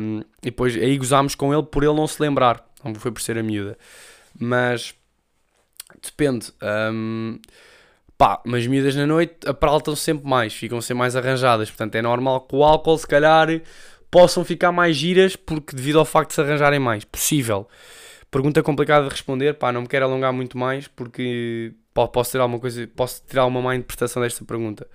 um, 0.00 0.20
e 0.40 0.46
depois 0.46 0.76
aí 0.76 0.96
gozámos 0.96 1.34
com 1.34 1.52
ele 1.52 1.64
por 1.64 1.82
ele 1.82 1.94
não 1.94 2.06
se 2.06 2.22
lembrar. 2.22 2.64
Não 2.84 2.94
foi 2.94 3.10
por 3.10 3.20
ser 3.20 3.36
a 3.36 3.42
miúda. 3.42 3.76
Mas 4.38 4.94
depende. 6.02 6.52
Um, 6.62 7.38
pá, 8.16 8.40
mas 8.44 8.66
miúdas 8.66 8.94
na 8.94 9.06
noite 9.06 9.48
apraltam 9.48 9.96
sempre 9.96 10.28
mais, 10.28 10.52
ficam 10.54 10.80
sempre 10.80 10.98
mais 10.98 11.16
arranjadas. 11.16 11.70
Portanto, 11.70 11.94
é 11.94 12.02
normal 12.02 12.42
que 12.42 12.54
o 12.54 12.62
álcool, 12.64 12.98
se 12.98 13.06
calhar, 13.06 13.48
possam 14.10 14.44
ficar 14.44 14.72
mais 14.72 14.96
giras 14.96 15.36
porque 15.36 15.74
devido 15.74 15.98
ao 15.98 16.04
facto 16.04 16.30
de 16.30 16.34
se 16.34 16.40
arranjarem 16.40 16.78
mais. 16.78 17.04
Possível. 17.04 17.68
Pergunta 18.30 18.62
complicada 18.62 19.04
de 19.04 19.10
responder, 19.10 19.54
pá, 19.54 19.72
não 19.72 19.82
me 19.82 19.88
quero 19.88 20.04
alongar 20.04 20.32
muito 20.32 20.56
mais 20.56 20.86
porque 20.86 21.72
posso 21.92 22.32
ter 22.32 22.38
alguma 22.38 22.60
coisa, 22.60 22.86
posso 22.94 23.22
tirar 23.26 23.44
uma 23.46 23.60
má 23.60 23.74
interpretação 23.74 24.22
desta 24.22 24.44
pergunta. 24.44 24.86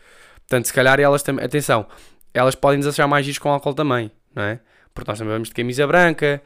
Portanto, 0.48 0.66
se 0.66 0.74
calhar 0.74 1.00
elas 1.00 1.22
também, 1.22 1.44
atenção, 1.44 1.86
elas 2.34 2.56
podem 2.56 2.78
nos 2.78 2.88
achar 2.88 3.08
mais 3.08 3.26
giros 3.26 3.40
com 3.40 3.50
álcool 3.50 3.74
também, 3.74 4.12
não 4.34 4.44
é? 4.44 4.60
Porque 4.94 5.12
nós 5.12 5.18
também 5.20 5.34
vamos 5.34 5.50
de 5.50 5.54
camisa 5.54 5.86
branca, 5.86 6.42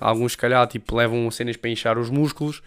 alguns 0.00 0.32
se 0.32 0.38
calhar 0.38 0.66
tipo, 0.66 0.94
levam 0.94 1.30
cenas 1.30 1.56
para 1.56 1.70
inchar 1.70 1.96
os 1.96 2.10
músculos 2.10 2.62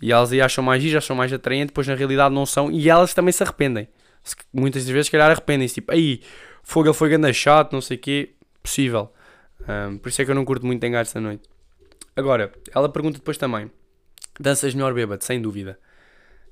e 0.00 0.12
elas 0.12 0.32
aí 0.32 0.40
acham 0.40 0.64
mais 0.64 0.82
giros, 0.82 1.04
acham 1.04 1.14
mais 1.16 1.32
atraentes, 1.32 1.68
depois 1.68 1.86
na 1.86 1.94
realidade 1.94 2.34
não 2.34 2.46
são 2.46 2.70
e 2.70 2.88
elas 2.88 3.12
também 3.14 3.32
se 3.32 3.42
arrependem. 3.42 3.88
Muitas 4.52 4.86
vezes, 4.88 5.06
se 5.06 5.12
calhar, 5.12 5.30
arrependem-se, 5.30 5.74
tipo, 5.74 5.92
aí, 5.92 6.20
fogo, 6.62 6.88
ele 6.88 6.94
foi 6.94 7.08
grande 7.08 7.32
chato, 7.32 7.72
não 7.72 7.80
sei 7.80 7.96
o 7.96 8.00
quê, 8.00 8.34
possível. 8.62 9.12
Um, 9.62 9.98
por 9.98 10.08
isso 10.08 10.20
é 10.22 10.24
que 10.24 10.30
eu 10.30 10.34
não 10.34 10.44
curto 10.44 10.66
muito 10.66 10.84
engajar 10.84 11.02
esta 11.02 11.20
noite. 11.20 11.48
Agora, 12.16 12.52
ela 12.74 12.88
pergunta 12.88 13.18
depois 13.18 13.38
também: 13.38 13.70
danças 14.38 14.74
melhor 14.74 14.92
bêbado? 14.94 15.24
Sem 15.24 15.40
dúvida. 15.40 15.78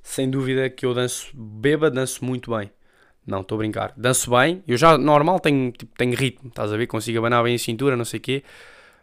Sem 0.01 0.29
dúvida 0.29 0.69
que 0.69 0.85
eu 0.85 0.93
danço 0.93 1.29
bêbado, 1.35 1.95
danço 1.95 2.23
muito 2.23 2.55
bem. 2.55 2.71
Não, 3.25 3.41
estou 3.41 3.57
a 3.57 3.59
brincar. 3.59 3.93
Danço 3.95 4.31
bem. 4.31 4.63
Eu 4.67 4.77
já, 4.77 4.97
normal, 4.97 5.39
tenho, 5.39 5.71
tipo, 5.71 5.95
tenho 5.95 6.15
ritmo, 6.15 6.49
estás 6.49 6.73
a 6.73 6.77
ver? 6.77 6.87
Consigo 6.87 7.19
abanar 7.19 7.43
bem 7.43 7.55
a 7.55 7.59
cintura, 7.59 7.95
não 7.95 8.05
sei 8.05 8.19
o 8.19 8.21
quê. 8.21 8.43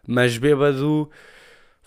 Mas 0.05 0.37
bêbado, 0.37 1.09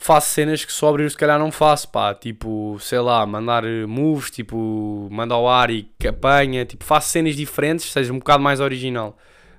faço 0.01 0.31
cenas 0.31 0.65
que 0.65 0.73
sóbrio 0.73 1.09
se 1.09 1.17
calhar 1.17 1.39
não 1.39 1.53
faço, 1.53 1.89
pá. 1.91 2.15
Tipo, 2.15 2.79
sei 2.81 2.99
lá, 2.99 3.25
mandar 3.27 3.63
moves, 3.87 4.31
tipo, 4.31 5.07
manda 5.11 5.35
ao 5.35 5.47
ar 5.49 5.71
e 5.71 5.83
que 5.99 6.09
apanha. 6.09 6.65
Tipo, 6.65 6.85
faço 6.85 7.11
cenas 7.11 7.37
diferentes, 7.37 7.93
seja 7.93 8.13
um 8.13 8.19
bocado 8.19 8.43
mais 8.43 8.61
original. 8.61 9.17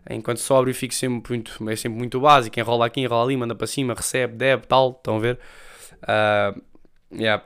Enquanto 0.09 0.39
sóbrio 0.39 0.73
fico 0.73 0.95
sempre 0.95 1.35
muito, 1.35 1.69
é 1.69 1.75
sempre 1.75 1.99
muito 1.99 2.19
básico, 2.19 2.59
enrola 2.59 2.87
aqui, 2.87 3.01
enrola 3.01 3.23
ali, 3.23 3.37
manda 3.37 3.53
para 3.53 3.67
cima, 3.67 3.93
recebe, 3.93 4.35
deb, 4.35 4.63
tal, 4.65 4.91
estão 4.97 5.17
a 5.17 5.19
ver? 5.19 5.39
Uh, 6.01 6.61
yeah. 7.15 7.43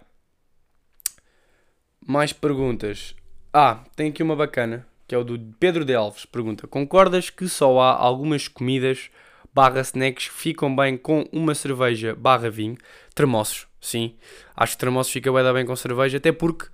Mais 2.07 2.31
perguntas. 2.31 3.13
Ah, 3.53 3.83
tem 3.93 4.09
aqui 4.09 4.23
uma 4.23 4.37
bacana, 4.37 4.87
que 5.05 5.13
é 5.13 5.17
o 5.17 5.23
do 5.23 5.37
Pedro 5.59 5.83
de 5.83 5.93
Alves. 5.93 6.25
Pergunta, 6.25 6.65
concordas 6.65 7.29
que 7.29 7.49
só 7.49 7.77
há 7.81 7.91
algumas 7.91 8.47
comidas 8.47 9.09
barra 9.55 9.79
snacks 9.79 10.25
ficam 10.25 10.75
bem 10.75 10.97
com 10.97 11.25
uma 11.31 11.55
cerveja 11.55 12.13
barra 12.13 12.49
vinho? 12.49 12.77
Termossos, 13.15 13.65
sim. 13.79 14.17
Acho 14.53 14.73
que 14.73 14.79
termossos 14.79 15.13
fica 15.13 15.31
bem, 15.31 15.53
bem 15.53 15.65
com 15.65 15.75
cerveja, 15.77 16.17
até 16.17 16.33
porque 16.33 16.67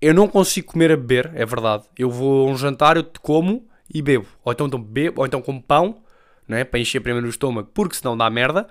eu 0.00 0.14
não 0.14 0.28
consigo 0.28 0.68
comer 0.68 0.92
a 0.92 0.96
beber, 0.96 1.32
é 1.34 1.44
verdade. 1.44 1.84
Eu 1.98 2.08
vou 2.08 2.48
a 2.48 2.52
um 2.52 2.56
jantar, 2.56 2.96
eu 2.96 3.04
como 3.20 3.68
e 3.92 4.00
bebo. 4.00 4.26
Ou 4.44 4.52
então, 4.52 4.68
então 4.68 4.80
bebo, 4.80 5.20
ou 5.20 5.26
então 5.26 5.42
como 5.42 5.60
pão, 5.60 6.00
né, 6.46 6.62
para 6.62 6.78
encher 6.78 7.00
primeiro 7.00 7.26
o 7.26 7.30
estômago, 7.30 7.70
porque 7.74 7.96
senão 7.96 8.16
dá 8.16 8.30
merda. 8.30 8.68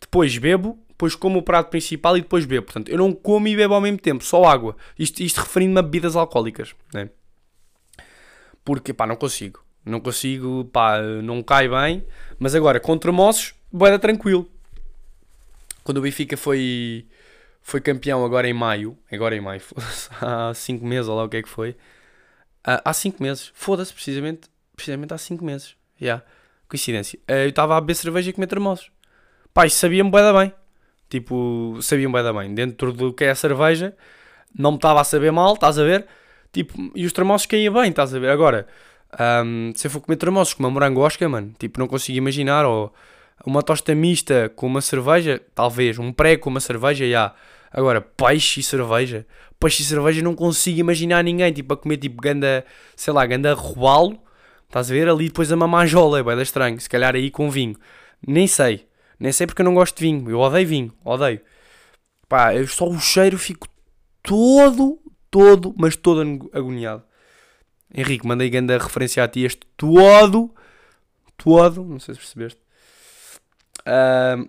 Depois 0.00 0.38
bebo, 0.38 0.78
depois 0.88 1.16
como 1.16 1.40
o 1.40 1.42
prato 1.42 1.68
principal 1.68 2.16
e 2.16 2.20
depois 2.20 2.44
bebo. 2.44 2.66
Portanto, 2.66 2.88
eu 2.90 2.98
não 2.98 3.12
como 3.12 3.48
e 3.48 3.56
bebo 3.56 3.74
ao 3.74 3.80
mesmo 3.80 3.98
tempo, 3.98 4.22
só 4.22 4.44
água. 4.44 4.76
Isto, 4.96 5.20
isto 5.20 5.40
referindo-me 5.40 5.80
a 5.80 5.82
bebidas 5.82 6.14
alcoólicas, 6.14 6.76
né? 6.94 7.10
Porque, 8.64 8.92
pá, 8.92 9.04
não 9.04 9.16
consigo. 9.16 9.64
Não 9.84 10.00
consigo, 10.00 10.64
pá, 10.72 11.00
não 11.00 11.42
cai 11.42 11.68
bem. 11.68 12.04
Mas 12.38 12.54
agora, 12.54 12.78
com 12.78 12.96
tremoços, 12.96 13.54
boeda 13.70 13.98
tranquilo. 13.98 14.48
Quando 15.82 15.98
o 15.98 16.00
Benfica 16.02 16.36
foi, 16.36 17.06
foi 17.60 17.80
campeão 17.80 18.24
agora 18.24 18.48
em 18.48 18.52
maio, 18.52 18.96
agora 19.10 19.34
em 19.36 19.40
maio, 19.40 19.60
há 20.20 20.52
5 20.54 20.84
meses 20.84 21.08
ou 21.08 21.16
lá 21.16 21.24
o 21.24 21.28
que 21.28 21.38
é 21.38 21.42
que 21.42 21.48
foi, 21.48 21.76
Uh, 22.66 22.78
há 22.84 22.92
5 22.92 23.22
meses. 23.22 23.50
Foda-se, 23.54 23.92
precisamente, 23.92 24.42
precisamente 24.74 25.12
há 25.12 25.18
5 25.18 25.44
meses. 25.44 25.76
Yeah. 26.00 26.24
Coincidência. 26.68 27.18
Uh, 27.28 27.32
eu 27.32 27.48
estava 27.48 27.76
a 27.76 27.80
beber 27.80 27.94
cerveja 27.94 28.30
e 28.30 28.32
comer 28.32 28.46
termoços. 28.46 28.90
Pá, 29.52 29.66
isso 29.66 29.76
sabia-me 29.76 30.10
bem 30.10 30.32
bem. 30.32 30.52
Tipo, 31.08 31.78
sabia-me 31.82 32.14
bem 32.14 32.32
bem. 32.32 32.54
Dentro 32.54 32.92
do 32.92 33.12
que 33.12 33.24
é 33.24 33.30
a 33.30 33.34
cerveja, 33.34 33.94
não 34.56 34.72
me 34.72 34.76
estava 34.76 35.00
a 35.00 35.04
saber 35.04 35.32
mal, 35.32 35.54
estás 35.54 35.78
a 35.78 35.84
ver? 35.84 36.06
Tipo, 36.52 36.92
e 36.94 37.04
os 37.04 37.12
termoços 37.12 37.46
caíam 37.46 37.74
bem, 37.74 37.90
estás 37.90 38.14
a 38.14 38.18
ver? 38.18 38.30
Agora, 38.30 38.66
um, 39.20 39.72
se 39.74 39.86
eu 39.86 39.90
for 39.90 40.00
comer 40.00 40.16
termoços 40.16 40.54
com 40.54 40.62
uma 40.62 40.70
morango 40.70 41.00
osca, 41.00 41.28
mano, 41.28 41.52
tipo, 41.58 41.78
não 41.78 41.88
consigo 41.88 42.18
imaginar. 42.18 42.64
Ou 42.64 42.92
uma 43.44 43.62
tosta 43.62 43.94
mista 43.94 44.50
com 44.54 44.66
uma 44.66 44.80
cerveja, 44.80 45.40
talvez. 45.54 45.98
Um 45.98 46.12
pré 46.12 46.36
com 46.36 46.50
uma 46.50 46.60
cerveja, 46.60 47.04
já. 47.04 47.08
Yeah. 47.08 47.34
Agora, 47.72 48.00
peixe 48.02 48.60
e 48.60 48.62
cerveja 48.62 49.26
peixe 49.62 49.82
e 49.82 49.86
cerveja 49.86 50.22
não 50.22 50.34
consigo 50.34 50.80
imaginar 50.80 51.22
ninguém, 51.22 51.52
tipo, 51.52 51.72
a 51.72 51.76
comer, 51.76 51.96
tipo, 51.96 52.20
ganda, 52.20 52.64
sei 52.96 53.12
lá, 53.12 53.24
ganda 53.24 53.54
robalo, 53.54 54.18
estás 54.66 54.90
a 54.90 54.94
ver? 54.94 55.08
Ali 55.08 55.26
depois 55.28 55.52
a 55.52 55.56
mamajola, 55.56 56.18
é 56.18 56.22
bem 56.22 56.40
estranho, 56.42 56.80
se 56.80 56.88
calhar 56.88 57.14
aí 57.14 57.30
com 57.30 57.48
vinho. 57.48 57.76
Nem 58.26 58.46
sei, 58.48 58.86
nem 59.20 59.30
sei 59.30 59.46
porque 59.46 59.62
eu 59.62 59.64
não 59.64 59.74
gosto 59.74 59.96
de 59.96 60.02
vinho, 60.02 60.28
eu 60.28 60.40
odeio 60.40 60.66
vinho, 60.66 60.92
odeio. 61.04 61.40
Pá, 62.28 62.54
eu 62.54 62.66
só 62.66 62.88
o 62.88 62.98
cheiro 62.98 63.38
fico 63.38 63.68
todo, 64.22 64.98
todo, 65.30 65.74
mas 65.78 65.94
todo 65.94 66.50
agoniado. 66.52 67.04
Henrique, 67.94 68.26
mandei 68.26 68.48
ganda 68.48 68.78
referência 68.78 69.22
a 69.22 69.28
ti 69.28 69.40
este 69.40 69.66
todo, 69.76 70.54
todo, 71.36 71.84
não 71.84 72.00
sei 72.00 72.14
se 72.14 72.20
percebeste. 72.20 72.60
Uh, 73.80 74.48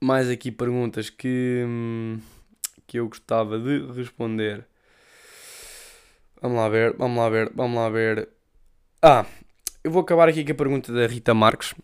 mais 0.00 0.28
aqui 0.28 0.50
perguntas 0.50 1.10
que... 1.10 1.64
Hum, 1.66 2.20
que 2.92 2.98
eu 2.98 3.08
gostava 3.08 3.58
de 3.58 3.86
responder. 3.94 4.66
Vamos 6.42 6.58
lá 6.58 6.68
ver, 6.68 6.94
vamos 6.98 7.16
lá 7.16 7.28
ver, 7.30 7.50
vamos 7.54 7.76
lá 7.78 7.88
ver. 7.88 8.28
Ah, 9.00 9.24
eu 9.82 9.90
vou 9.90 10.02
acabar 10.02 10.28
aqui 10.28 10.44
com 10.44 10.52
a 10.52 10.54
pergunta 10.54 10.92
da 10.92 11.06
Rita 11.06 11.32
Marques, 11.32 11.74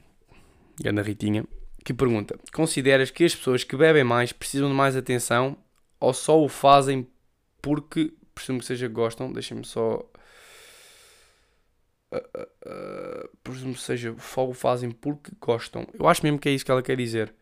Ana 0.84 1.00
Ritinha, 1.00 1.46
que 1.82 1.94
pergunta: 1.94 2.38
Consideras 2.52 3.10
que 3.10 3.24
as 3.24 3.34
pessoas 3.34 3.64
que 3.64 3.74
bebem 3.74 4.04
mais 4.04 4.34
precisam 4.34 4.68
de 4.68 4.74
mais 4.74 4.96
atenção 4.96 5.56
ou 5.98 6.12
só 6.12 6.38
o 6.38 6.46
fazem 6.46 7.08
porque, 7.62 8.12
presumo 8.38 8.60
que 8.60 8.66
seja 8.66 8.88
gostam? 8.88 9.32
Deixem-me 9.32 9.64
só. 9.64 9.98
Uh, 12.10 12.16
uh, 12.16 13.24
uh, 13.24 13.36
presumo 13.42 13.74
que 13.74 13.80
seja 13.80 14.14
só 14.18 14.48
o 14.48 14.54
fazem 14.54 14.90
porque 14.90 15.30
gostam. 15.40 15.86
Eu 15.92 16.08
acho 16.08 16.22
mesmo 16.22 16.38
que 16.38 16.48
é 16.48 16.52
isso 16.52 16.64
que 16.64 16.70
ela 16.70 16.82
quer 16.82 16.96
dizer. 16.96 17.34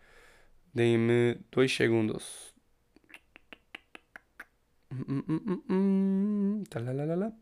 Deem-me 0.74 1.38
dois 1.50 1.74
segundos. 1.74 2.54
Talalala. 6.70 7.32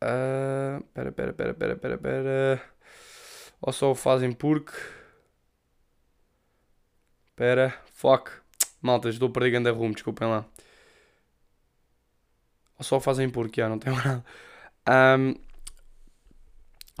Uh, 0.00 0.80
pera, 0.94 1.10
pera, 1.12 1.32
pera, 1.34 1.54
pera, 1.54 1.76
pera, 1.76 1.98
pera. 1.98 2.62
Ou 3.60 3.72
só 3.72 3.90
o 3.90 3.94
fazem 3.94 4.32
porque. 4.32 4.72
Pera, 7.38 7.72
fuck. 7.94 8.32
Malta, 8.82 9.08
estou 9.08 9.28
a 9.28 9.30
perder 9.30 9.50
grande 9.52 9.70
rumo, 9.70 9.94
desculpem 9.94 10.26
lá. 10.26 10.44
Ou 12.76 12.84
só 12.84 12.98
fazem 12.98 13.30
porque, 13.30 13.62
ah, 13.62 13.68
não 13.68 13.78
tem 13.78 13.94
nada. 13.94 14.24
Um, 14.88 15.34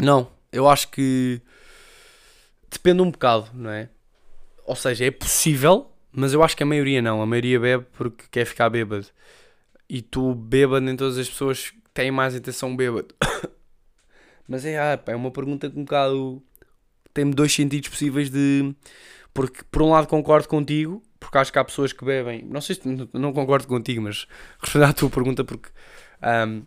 não, 0.00 0.30
eu 0.52 0.68
acho 0.68 0.92
que 0.92 1.42
depende 2.70 3.02
um 3.02 3.10
bocado, 3.10 3.50
não 3.52 3.68
é? 3.68 3.88
Ou 4.64 4.76
seja, 4.76 5.06
é 5.06 5.10
possível, 5.10 5.90
mas 6.12 6.32
eu 6.32 6.40
acho 6.44 6.56
que 6.56 6.62
a 6.62 6.66
maioria 6.66 7.02
não. 7.02 7.20
A 7.20 7.26
maioria 7.26 7.58
bebe 7.58 7.86
porque 7.94 8.24
quer 8.30 8.44
ficar 8.44 8.70
bêbado. 8.70 9.08
E 9.88 10.00
tu, 10.00 10.36
bêbado, 10.36 10.82
nem 10.86 10.94
todas 10.94 11.18
as 11.18 11.28
pessoas 11.28 11.72
têm 11.92 12.12
mais 12.12 12.36
intenção 12.36 12.76
bêbado. 12.76 13.12
mas 14.46 14.64
é, 14.64 14.78
ah, 14.78 15.02
é 15.04 15.16
uma 15.16 15.32
pergunta 15.32 15.68
que 15.68 15.76
um 15.76 15.82
bocado. 15.82 16.40
tem 17.12 17.28
dois 17.28 17.52
sentidos 17.52 17.88
possíveis 17.88 18.30
de. 18.30 18.72
Porque, 19.38 19.62
por 19.70 19.82
um 19.82 19.90
lado, 19.90 20.08
concordo 20.08 20.48
contigo, 20.48 21.00
porque 21.20 21.38
acho 21.38 21.52
que 21.52 21.60
há 21.60 21.64
pessoas 21.64 21.92
que 21.92 22.04
bebem. 22.04 22.44
Não 22.44 22.60
sei 22.60 22.74
se 22.74 22.82
não 23.12 23.32
concordo 23.32 23.68
contigo, 23.68 24.02
mas 24.02 24.26
responder 24.58 24.86
à 24.86 24.92
tua 24.92 25.08
pergunta, 25.08 25.44
porque. 25.44 25.68
Um, 26.20 26.64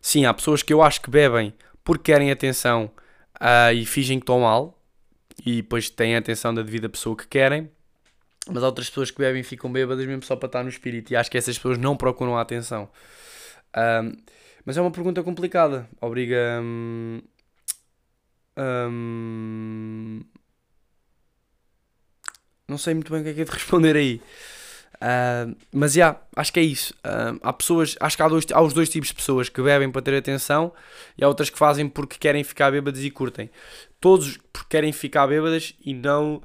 sim, 0.00 0.24
há 0.24 0.32
pessoas 0.32 0.62
que 0.62 0.72
eu 0.72 0.82
acho 0.82 1.02
que 1.02 1.10
bebem 1.10 1.52
porque 1.84 2.10
querem 2.10 2.30
atenção 2.30 2.90
uh, 3.38 3.74
e 3.74 3.84
fingem 3.84 4.18
que 4.18 4.22
estão 4.22 4.40
mal 4.40 4.82
e 5.44 5.56
depois 5.56 5.90
têm 5.90 6.16
a 6.16 6.18
atenção 6.18 6.54
da 6.54 6.62
devida 6.62 6.88
pessoa 6.88 7.14
que 7.14 7.26
querem, 7.26 7.70
mas 8.50 8.62
há 8.62 8.66
outras 8.66 8.88
pessoas 8.88 9.10
que 9.10 9.18
bebem 9.18 9.42
e 9.42 9.44
ficam 9.44 9.70
bêbadas 9.70 10.06
mesmo 10.06 10.22
só 10.22 10.34
para 10.34 10.46
estar 10.46 10.62
no 10.62 10.70
espírito, 10.70 11.12
e 11.12 11.16
acho 11.16 11.30
que 11.30 11.36
essas 11.36 11.58
pessoas 11.58 11.76
não 11.76 11.94
procuram 11.94 12.38
a 12.38 12.40
atenção. 12.40 12.88
Um, 13.76 14.16
mas 14.64 14.78
é 14.78 14.80
uma 14.80 14.90
pergunta 14.90 15.22
complicada, 15.22 15.86
obriga. 16.00 16.58
Um, 16.62 17.20
um, 18.56 20.22
não 22.68 22.76
sei 22.78 22.94
muito 22.94 23.10
bem 23.10 23.22
o 23.22 23.24
que 23.24 23.30
é 23.30 23.34
que 23.34 23.40
é 23.40 23.44
de 23.44 23.50
responder 23.52 23.96
aí. 23.96 24.20
Uh, 24.98 25.56
mas 25.72 25.92
já, 25.92 26.06
yeah, 26.06 26.20
acho 26.36 26.52
que 26.52 26.60
é 26.60 26.62
isso. 26.62 26.92
Uh, 26.98 27.38
há 27.42 27.52
pessoas, 27.52 27.96
acho 28.00 28.16
que 28.16 28.22
há, 28.22 28.28
dois, 28.28 28.46
há 28.52 28.60
os 28.60 28.72
dois 28.72 28.88
tipos 28.88 29.08
de 29.08 29.14
pessoas 29.14 29.48
que 29.48 29.62
bebem 29.62 29.90
para 29.90 30.02
ter 30.02 30.16
atenção 30.16 30.72
e 31.16 31.24
há 31.24 31.28
outras 31.28 31.48
que 31.50 31.58
fazem 31.58 31.88
porque 31.88 32.16
querem 32.18 32.42
ficar 32.42 32.70
bêbadas 32.70 33.02
e 33.02 33.10
curtem. 33.10 33.48
Todos 34.00 34.36
porque 34.52 34.68
querem 34.68 34.92
ficar 34.92 35.26
bêbadas 35.26 35.74
e 35.84 35.94
não. 35.94 36.42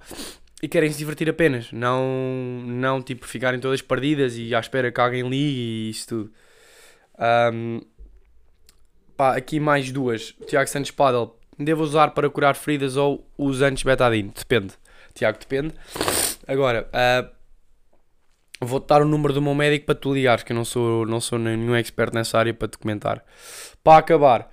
e 0.61 0.67
querem 0.67 0.91
se 0.91 0.99
divertir 0.99 1.29
apenas. 1.29 1.71
Não, 1.71 2.63
não 2.65 3.01
tipo 3.01 3.27
ficarem 3.27 3.59
todas 3.59 3.81
perdidas 3.81 4.37
e 4.37 4.53
à 4.53 4.59
espera 4.59 4.91
que 4.91 5.01
alguém 5.01 5.27
ligue 5.27 5.59
e 5.59 5.89
isso 5.89 6.07
tudo. 6.07 6.31
Um, 7.53 7.81
pá, 9.17 9.35
aqui 9.35 9.59
mais 9.59 9.91
duas. 9.91 10.35
Tiago 10.47 10.69
Santos 10.69 10.91
Paddle. 10.91 11.35
Devo 11.57 11.83
usar 11.83 12.11
para 12.11 12.29
curar 12.29 12.55
feridas 12.55 12.97
ou 12.97 13.27
os 13.37 13.61
antes-betadine? 13.61 14.31
Depende. 14.35 14.73
Tiago, 15.13 15.37
depende. 15.39 15.73
Agora, 16.47 16.89
uh, 16.89 17.29
vou-te 18.65 18.87
dar 18.87 19.01
o 19.01 19.05
número 19.05 19.33
do 19.33 19.41
meu 19.41 19.53
médico 19.53 19.85
para 19.85 19.95
tu 19.95 20.13
ligares, 20.13 20.43
que 20.43 20.51
eu 20.51 20.55
não 20.55 20.65
sou, 20.65 21.05
não 21.05 21.19
sou 21.19 21.37
nenhum 21.37 21.75
expert 21.75 22.13
nessa 22.13 22.37
área 22.37 22.53
para 22.53 22.67
te 22.67 22.77
comentar. 22.77 23.23
Para 23.83 23.99
acabar, 23.99 24.51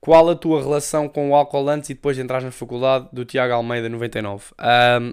qual 0.00 0.28
a 0.30 0.34
tua 0.34 0.62
relação 0.62 1.08
com 1.08 1.30
o 1.30 1.34
álcool 1.34 1.68
antes 1.68 1.90
e 1.90 1.94
depois 1.94 2.16
de 2.16 2.22
entrar 2.22 2.42
na 2.42 2.50
faculdade 2.50 3.08
do 3.12 3.24
Tiago 3.24 3.54
Almeida 3.54 3.88
99? 3.88 4.44
Um, 4.58 5.12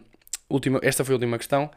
última, 0.50 0.80
esta 0.82 1.04
foi 1.04 1.14
a 1.14 1.18
última 1.18 1.38
questão. 1.38 1.70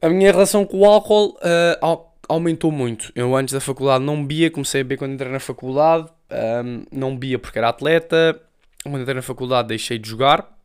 A 0.00 0.08
minha 0.08 0.30
relação 0.30 0.64
com 0.64 0.78
o 0.78 0.84
álcool 0.84 1.36
uh, 1.36 2.06
aumentou 2.28 2.70
muito. 2.70 3.12
Eu 3.14 3.34
antes 3.34 3.52
da 3.52 3.60
faculdade 3.60 4.04
não 4.04 4.22
bebia, 4.22 4.50
comecei 4.50 4.80
a 4.80 4.84
beber 4.84 4.98
quando 4.98 5.12
entrei 5.12 5.32
na 5.32 5.40
faculdade. 5.40 6.08
Um, 6.30 6.84
não 6.92 7.14
bebia 7.14 7.38
porque 7.38 7.58
era 7.58 7.68
atleta. 7.68 8.40
Quando 8.84 9.00
entrei 9.00 9.14
na 9.14 9.22
faculdade 9.22 9.68
deixei 9.68 9.98
de 9.98 10.08
jogar 10.08 10.57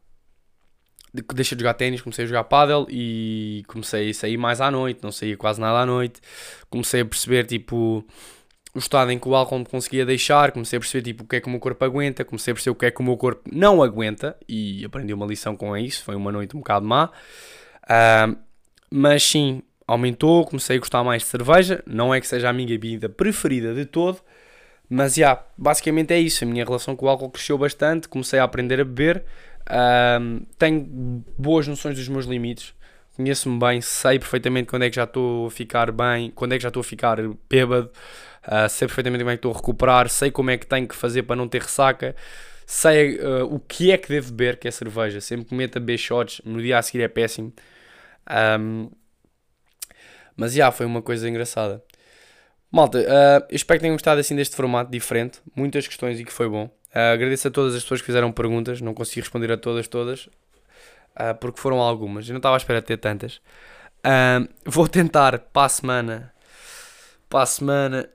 deixei 1.13 1.55
de 1.55 1.61
jogar 1.61 1.75
ténis, 1.75 2.01
comecei 2.01 2.25
a 2.25 2.27
jogar 2.27 2.43
pádel 2.45 2.87
e 2.89 3.63
comecei 3.67 4.09
a 4.09 4.13
sair 4.13 4.37
mais 4.37 4.59
à 4.59 4.71
noite, 4.71 5.01
não 5.03 5.11
saía 5.11 5.37
quase 5.37 5.61
nada 5.61 5.79
à 5.79 5.85
noite. 5.85 6.19
Comecei 6.69 7.01
a 7.01 7.05
perceber, 7.05 7.45
tipo, 7.45 8.03
o 8.73 8.79
estado 8.79 9.11
em 9.11 9.19
que 9.19 9.29
o 9.29 9.35
álcool 9.35 9.59
me 9.59 9.65
conseguia 9.65 10.05
deixar, 10.05 10.51
comecei 10.51 10.77
a 10.77 10.79
perceber, 10.79 11.03
tipo, 11.03 11.23
o 11.23 11.27
que 11.27 11.35
é 11.35 11.41
que 11.41 11.47
o 11.47 11.51
meu 11.51 11.59
corpo 11.59 11.85
aguenta, 11.85 12.25
comecei 12.25 12.51
a 12.51 12.55
perceber 12.55 12.71
o 12.71 12.75
que 12.75 12.85
é 12.87 12.91
que 12.91 12.99
o 12.99 13.03
meu 13.03 13.15
corpo 13.15 13.43
não 13.51 13.83
aguenta 13.83 14.35
e 14.49 14.83
aprendi 14.83 15.13
uma 15.13 15.25
lição 15.25 15.55
com 15.55 15.77
isso, 15.77 16.03
foi 16.03 16.15
uma 16.15 16.31
noite 16.31 16.55
um 16.55 16.59
bocado 16.59 16.85
má. 16.85 17.11
Uh, 17.83 18.35
mas 18.89 19.23
sim, 19.23 19.61
aumentou, 19.87 20.45
comecei 20.45 20.77
a 20.77 20.79
gostar 20.79 21.03
mais 21.03 21.21
de 21.21 21.27
cerveja, 21.27 21.83
não 21.85 22.13
é 22.13 22.19
que 22.19 22.27
seja 22.27 22.49
a 22.49 22.53
minha 22.53 22.67
bebida 22.67 23.07
preferida 23.07 23.73
de 23.73 23.85
todo, 23.85 24.19
mas 24.89 25.15
já, 25.15 25.21
yeah, 25.21 25.43
basicamente 25.57 26.11
é 26.11 26.19
isso, 26.19 26.43
a 26.43 26.47
minha 26.47 26.65
relação 26.65 26.95
com 26.95 27.05
o 27.05 27.09
álcool 27.09 27.29
cresceu 27.29 27.57
bastante, 27.57 28.07
comecei 28.07 28.39
a 28.39 28.43
aprender 28.43 28.79
a 28.79 28.85
beber, 28.85 29.23
um, 29.69 30.45
tenho 30.57 31.23
boas 31.37 31.67
noções 31.67 31.97
dos 31.97 32.07
meus 32.07 32.25
limites, 32.25 32.73
conheço-me 33.15 33.59
bem, 33.59 33.81
sei 33.81 34.19
perfeitamente 34.19 34.67
quando 34.67 34.83
é 34.83 34.89
que 34.89 34.95
já 34.95 35.03
estou 35.03 35.47
a 35.47 35.51
ficar 35.51 35.91
bem, 35.91 36.31
quando 36.31 36.53
é 36.53 36.57
que 36.57 36.63
já 36.63 36.69
estou 36.69 36.81
a 36.81 36.83
ficar 36.83 37.17
bêbado, 37.49 37.91
uh, 38.47 38.69
sei 38.69 38.87
perfeitamente 38.87 39.23
como 39.23 39.31
é 39.31 39.33
que 39.33 39.39
estou 39.39 39.51
a 39.51 39.55
recuperar, 39.55 40.09
sei 40.09 40.31
como 40.31 40.49
é 40.49 40.57
que 40.57 40.65
tenho 40.65 40.87
que 40.87 40.95
fazer 40.95 41.23
para 41.23 41.35
não 41.35 41.47
ter 41.47 41.61
ressaca, 41.61 42.15
sei 42.65 43.19
uh, 43.19 43.45
o 43.45 43.59
que 43.59 43.91
é 43.91 43.97
que 43.97 44.09
devo 44.09 44.31
beber, 44.31 44.57
que 44.57 44.67
é 44.67 44.71
cerveja. 44.71 45.21
Sempre 45.21 45.45
que 45.45 45.55
meto 45.55 45.79
shots, 45.97 46.41
no 46.45 46.61
dia 46.61 46.77
a 46.77 46.81
seguir 46.81 47.03
é 47.03 47.07
péssimo. 47.07 47.53
Um, 48.59 48.89
mas 50.35 50.53
já, 50.53 50.57
yeah, 50.57 50.75
foi 50.75 50.85
uma 50.85 51.01
coisa 51.01 51.29
engraçada. 51.29 51.83
Malta, 52.71 52.99
uh, 52.99 53.45
eu 53.49 53.55
espero 53.55 53.79
que 53.79 53.83
tenham 53.83 53.95
gostado 53.95 54.19
assim 54.19 54.35
deste 54.35 54.55
formato 54.55 54.89
diferente, 54.89 55.39
muitas 55.55 55.87
questões 55.87 56.19
e 56.19 56.25
que 56.25 56.33
foi 56.33 56.49
bom. 56.49 56.69
Uh, 56.93 57.13
agradeço 57.13 57.47
a 57.47 57.51
todas 57.51 57.73
as 57.73 57.81
pessoas 57.81 58.01
que 58.01 58.05
fizeram 58.05 58.31
perguntas, 58.31 58.79
não 58.79 58.93
consegui 58.93 59.21
responder 59.21 59.51
a 59.51 59.57
todas, 59.57 59.87
todas, 59.87 60.27
uh, 60.27 61.33
porque 61.39 61.59
foram 61.59 61.79
algumas, 61.79 62.27
eu 62.27 62.33
não 62.33 62.37
estava 62.37 62.55
à 62.55 62.57
espera 62.57 62.81
de 62.81 62.87
ter 62.87 62.97
tantas. 62.97 63.37
Uh, 64.05 64.47
vou 64.65 64.87
tentar 64.87 65.39
para 65.39 65.65
a 65.65 65.69
semana, 65.69 66.33
para 67.27 67.41
a 67.41 67.45
semana, 67.47 68.09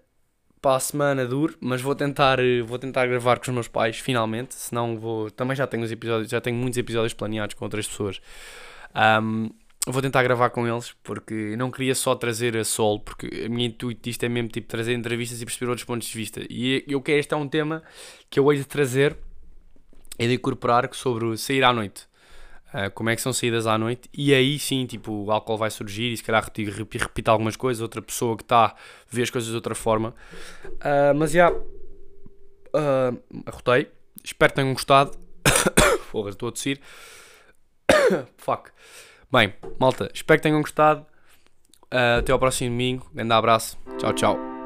para 0.62 0.76
a 0.76 0.80
semana 0.80 1.26
duro, 1.26 1.56
mas 1.60 1.80
vou 1.80 1.94
tentar, 1.94 2.38
vou 2.64 2.78
tentar 2.78 3.06
gravar 3.06 3.38
com 3.38 3.50
os 3.50 3.54
meus 3.54 3.68
pais, 3.68 3.98
finalmente, 3.98 4.54
senão 4.54 4.96
vou, 4.96 5.30
também 5.30 5.56
já 5.56 5.66
tenho 5.66 5.82
os 5.82 5.90
episódios, 5.90 6.30
já 6.30 6.40
tenho 6.40 6.56
muitos 6.56 6.78
episódios 6.78 7.14
planeados 7.14 7.54
com 7.54 7.64
outras 7.64 7.88
pessoas. 7.88 8.20
Um, 8.94 9.50
vou 9.92 10.03
tentar 10.03 10.22
gravar 10.22 10.51
com 10.51 10.66
eles 10.66 10.94
porque 11.03 11.57
não 11.57 11.70
queria 11.70 11.94
só 11.94 12.14
trazer 12.14 12.57
a 12.57 12.64
sol, 12.64 13.01
porque 13.01 13.44
a 13.46 13.48
minha 13.48 13.66
intuito 13.66 14.03
disto 14.03 14.22
é 14.24 14.29
mesmo 14.29 14.48
tipo 14.48 14.68
trazer 14.68 14.94
entrevistas 14.94 15.40
e 15.40 15.44
perceber 15.44 15.70
outros 15.70 15.85
pontos 15.85 16.09
de 16.09 16.16
vista. 16.16 16.42
E 16.48 16.85
eu 16.87 17.01
quero, 17.01 17.18
este 17.18 17.35
é 17.35 17.37
um 17.37 17.48
tema 17.48 17.83
que 18.29 18.38
eu 18.38 18.53
hei 18.53 18.59
de 18.59 18.64
trazer 18.64 19.16
e 20.18 20.27
de 20.27 20.35
incorporar 20.35 20.88
sobre 20.92 21.37
sair 21.37 21.64
à 21.64 21.72
noite. 21.72 22.09
Uh, 22.68 22.90
como 22.92 23.09
é 23.09 23.16
que 23.16 23.22
são 23.22 23.33
saídas 23.33 23.66
à 23.66 23.79
noite 23.79 24.11
e 24.12 24.35
aí 24.35 24.59
sim, 24.59 24.85
tipo, 24.85 25.11
o 25.11 25.33
álcool 25.33 25.57
vai 25.57 25.70
surgir 25.70 26.12
e 26.12 26.16
se 26.18 26.22
calhar 26.22 26.44
repita 26.44 27.31
algumas 27.31 27.57
coisas, 27.57 27.81
outra 27.81 28.03
pessoa 28.03 28.37
que 28.37 28.42
está 28.42 28.74
vê 29.09 29.22
as 29.22 29.31
coisas 29.31 29.48
de 29.48 29.57
outra 29.57 29.74
forma. 29.74 30.14
Uh, 30.64 31.14
mas 31.16 31.31
já, 31.31 31.51
uh, 31.51 33.42
arrotei. 33.46 33.90
Espero 34.22 34.53
que 34.53 34.57
tenham 34.57 34.74
gostado. 34.74 35.12
Porra, 36.12 36.29
estou 36.29 36.51
a 36.51 36.53
tossir. 36.53 36.79
Fuck. 38.37 38.70
Bem, 39.30 39.52
malta, 39.78 40.10
espero 40.14 40.38
que 40.38 40.42
tenham 40.42 40.60
gostado. 40.60 41.06
Uh, 41.92 42.18
até 42.18 42.32
ao 42.32 42.38
próximo 42.38 42.70
domingo. 42.70 43.10
Grande 43.14 43.32
abraço. 43.32 43.78
Tchau, 43.98 44.12
tchau. 44.12 44.57